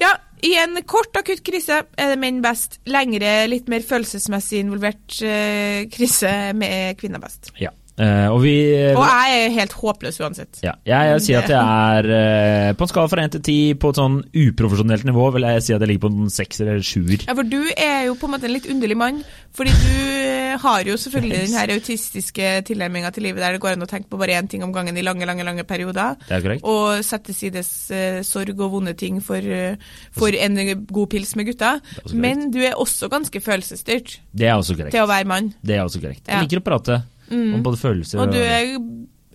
Ja, 0.00 0.14
i 0.44 0.52
en 0.60 0.76
kort 0.86 1.16
akutt 1.16 1.42
krise 1.46 1.82
er 1.84 2.12
det 2.12 2.18
menn 2.20 2.42
best. 2.44 2.78
Lengre, 2.90 3.36
litt 3.50 3.70
mer 3.72 3.84
følelsesmessig 3.86 4.60
involvert 4.64 5.20
eh, 5.24 5.86
krise 5.92 6.52
med 6.58 6.98
kvinner 7.00 7.22
best. 7.22 7.52
Ja. 7.60 7.72
Eh, 7.94 8.26
og 8.26 8.40
vi 8.42 8.54
Og 8.90 9.04
jeg 9.06 9.34
er 9.44 9.52
helt 9.54 9.74
håpløs 9.78 10.18
uansett. 10.18 10.58
Ja, 10.64 10.72
jeg, 10.82 11.12
jeg 11.12 11.22
sier 11.22 11.44
at 11.44 11.52
jeg 11.52 11.60
er 11.62 12.08
uh, 12.10 12.70
på 12.74 12.86
en 12.86 12.90
skala 12.90 13.10
fra 13.10 13.22
1 13.22 13.36
til 13.36 13.44
10 13.44 13.76
på 13.78 13.92
et 13.92 14.00
sånn 14.00 14.16
uprofesjonelt 14.34 15.06
nivå, 15.06 15.28
vil 15.36 15.46
jeg 15.46 15.62
si 15.62 15.76
at 15.76 15.84
jeg 15.84 15.92
ligger 15.92 16.08
på 16.08 16.10
en 16.10 16.32
6 16.34 16.64
eller 16.64 16.82
7-er. 16.82 17.28
Ja, 17.28 17.36
for 17.38 17.46
du 17.46 17.60
er 17.70 18.00
jo 18.08 18.16
på 18.18 18.26
en 18.26 18.34
måte 18.34 18.48
en 18.50 18.54
litt 18.56 18.66
underlig 18.70 18.98
mann. 18.98 19.22
Fordi 19.54 19.70
du 19.70 19.92
eh, 19.94 20.56
har 20.58 20.88
jo 20.88 20.96
selvfølgelig 20.98 21.44
den 21.44 21.54
her 21.54 21.72
autistiske 21.76 22.50
tilnærminga 22.66 23.14
til 23.14 23.28
livet 23.28 23.44
der 23.44 23.54
det 23.54 23.62
går 23.62 23.76
an 23.76 23.86
å 23.86 23.90
tenke 23.90 24.10
på 24.10 24.18
bare 24.18 24.40
én 24.40 24.50
ting 24.50 24.66
om 24.66 24.74
gangen 24.74 24.98
i 24.98 25.06
lange, 25.06 25.26
lange 25.30 25.46
lange 25.46 25.66
perioder. 25.68 26.18
Det 26.26 26.34
er 26.34 26.42
korrekt. 26.42 26.66
Og 26.66 27.06
sette 27.06 27.30
til 27.30 27.38
sides 27.44 27.72
uh, 27.94 28.20
sorg 28.26 28.58
og 28.58 28.74
vonde 28.74 28.96
ting 28.98 29.22
for, 29.22 29.38
eh, 29.38 29.78
for 30.18 30.34
en 30.34 30.58
god 30.90 31.14
pils 31.14 31.36
med 31.38 31.52
gutta. 31.52 31.76
Men 32.10 32.48
du 32.54 32.58
er 32.66 32.74
også 32.74 33.08
ganske 33.12 33.38
følelsesstyrt 33.40 34.18
Det 34.34 34.50
er 34.50 34.58
også 34.58 34.74
korrekt. 34.74 34.96
til 34.96 35.06
å 35.06 35.10
være 35.10 35.30
mann. 35.30 35.54
Det 35.62 35.78
er 35.78 35.86
også 35.86 36.02
korrekt. 36.02 36.26
Ja. 36.26 36.40
Jeg 36.40 36.48
liker 36.48 36.64
å 36.64 36.68
prate 36.72 37.02
om 37.32 37.62
både 37.62 37.76
følelser 37.76 38.20
Og 38.20 38.26
du 38.32 38.38
er, 38.38 38.78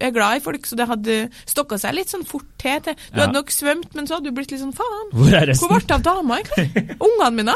er 0.07 0.11
glad 0.15 0.37
i 0.37 0.43
folk, 0.43 0.65
så 0.65 0.75
det 0.79 0.87
hadde 0.87 1.17
stokka 1.49 1.79
seg 1.81 1.93
litt 1.97 2.07
sånn 2.13 2.25
fort 2.27 2.45
til. 2.57 2.79
til. 2.85 2.93
Du 3.13 3.19
Ja. 3.19 3.25
hadde 3.25 3.33
nok 3.39 3.49
svømt, 3.51 3.93
men 3.95 4.07
så 4.07 4.15
hadde 4.17 4.29
du 4.29 4.31
blitt 4.31 4.51
litt 4.51 4.61
sånn 4.61 4.75
faen. 4.75 5.11
Hvor 5.13 5.33
er 5.33 5.53
Hvor 5.53 5.69
ble 5.69 5.79
det 5.79 5.91
av 5.91 6.03
dama, 6.03 6.39
egentlig? 6.39 6.97
Ungene 6.99 7.33
mine? 7.35 7.55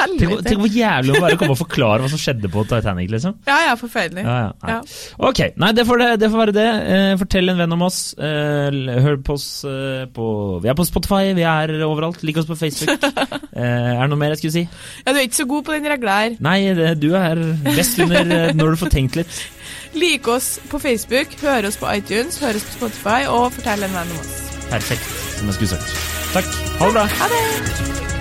Helvete. 0.00 0.42
tenk 0.48 0.58
hvor 0.64 0.72
jævlig 0.74 1.12
å 1.14 1.20
bare 1.22 1.36
komme 1.38 1.54
og 1.54 1.58
forklare 1.60 2.02
hva 2.02 2.08
som 2.10 2.18
skjedde 2.18 2.48
på 2.50 2.64
Titanic, 2.66 3.10
liksom. 3.12 3.36
Ja, 3.46 3.58
ja, 3.68 3.74
forferdelig. 3.78 4.24
Ja, 4.26 4.36
ja, 4.46 4.52
nei. 4.64 4.72
Ja. 4.72 4.80
Ok, 5.28 5.42
nei, 5.62 5.70
det 5.76 5.84
får, 5.86 6.00
det, 6.02 6.08
det 6.24 6.30
får 6.32 6.42
være 6.42 6.54
det. 6.56 6.66
Eh, 6.96 7.12
fortell 7.20 7.52
en 7.52 7.60
venn 7.60 7.76
om 7.76 7.84
oss. 7.86 8.00
Eh, 8.18 8.80
hør 9.04 9.20
på 9.26 9.36
oss 9.38 9.46
eh, 9.68 10.06
på 10.16 10.26
Vi 10.64 10.68
er 10.72 10.74
på 10.78 10.86
Spotify, 10.88 11.30
vi 11.38 11.46
er 11.46 11.74
overalt. 11.86 12.22
Lik 12.26 12.40
oss 12.42 12.50
på 12.50 12.58
Facebook. 12.58 13.06
Eh, 13.50 13.66
er 13.66 13.98
det 14.06 14.08
noe 14.12 14.16
mer 14.16 14.30
jeg 14.32 14.38
skulle 14.38 14.54
si? 14.54 14.60
Ja, 15.04 15.12
du 15.12 15.18
er 15.18 15.24
ikke 15.26 15.40
så 15.42 15.44
god 15.50 15.64
på 15.66 15.74
den 15.74 15.88
regla 15.90 16.12
her. 16.22 16.36
Nei, 16.40 16.70
det, 16.72 16.92
du 17.02 17.08
er 17.18 17.36
best 17.66 17.98
under 18.00 18.54
når 18.56 18.70
du 18.72 18.78
får 18.80 18.92
tenkt 18.94 19.18
litt. 19.18 19.40
Lik 19.94 20.28
oss 20.28 20.60
på 20.70 20.78
Facebook, 20.78 21.34
hør 21.42 21.66
oss 21.66 21.76
på 21.80 21.90
iTunes, 21.92 22.38
hør 22.38 22.60
oss 22.60 22.68
på 22.68 22.78
Spotify, 22.78 23.26
og 23.26 23.50
fortell 23.56 23.82
en 23.82 23.96
venn 23.98 24.14
om 24.14 24.22
oss. 24.22 24.36
Perfekt, 24.70 25.10
som 25.38 25.50
jeg 25.50 25.58
skulle 25.58 25.74
sagt. 25.74 25.98
Takk. 26.36 26.54
Ha 26.78 26.86
det 26.86 26.94
bra. 26.94 27.04
Ha 27.18 27.30
det! 27.34 28.19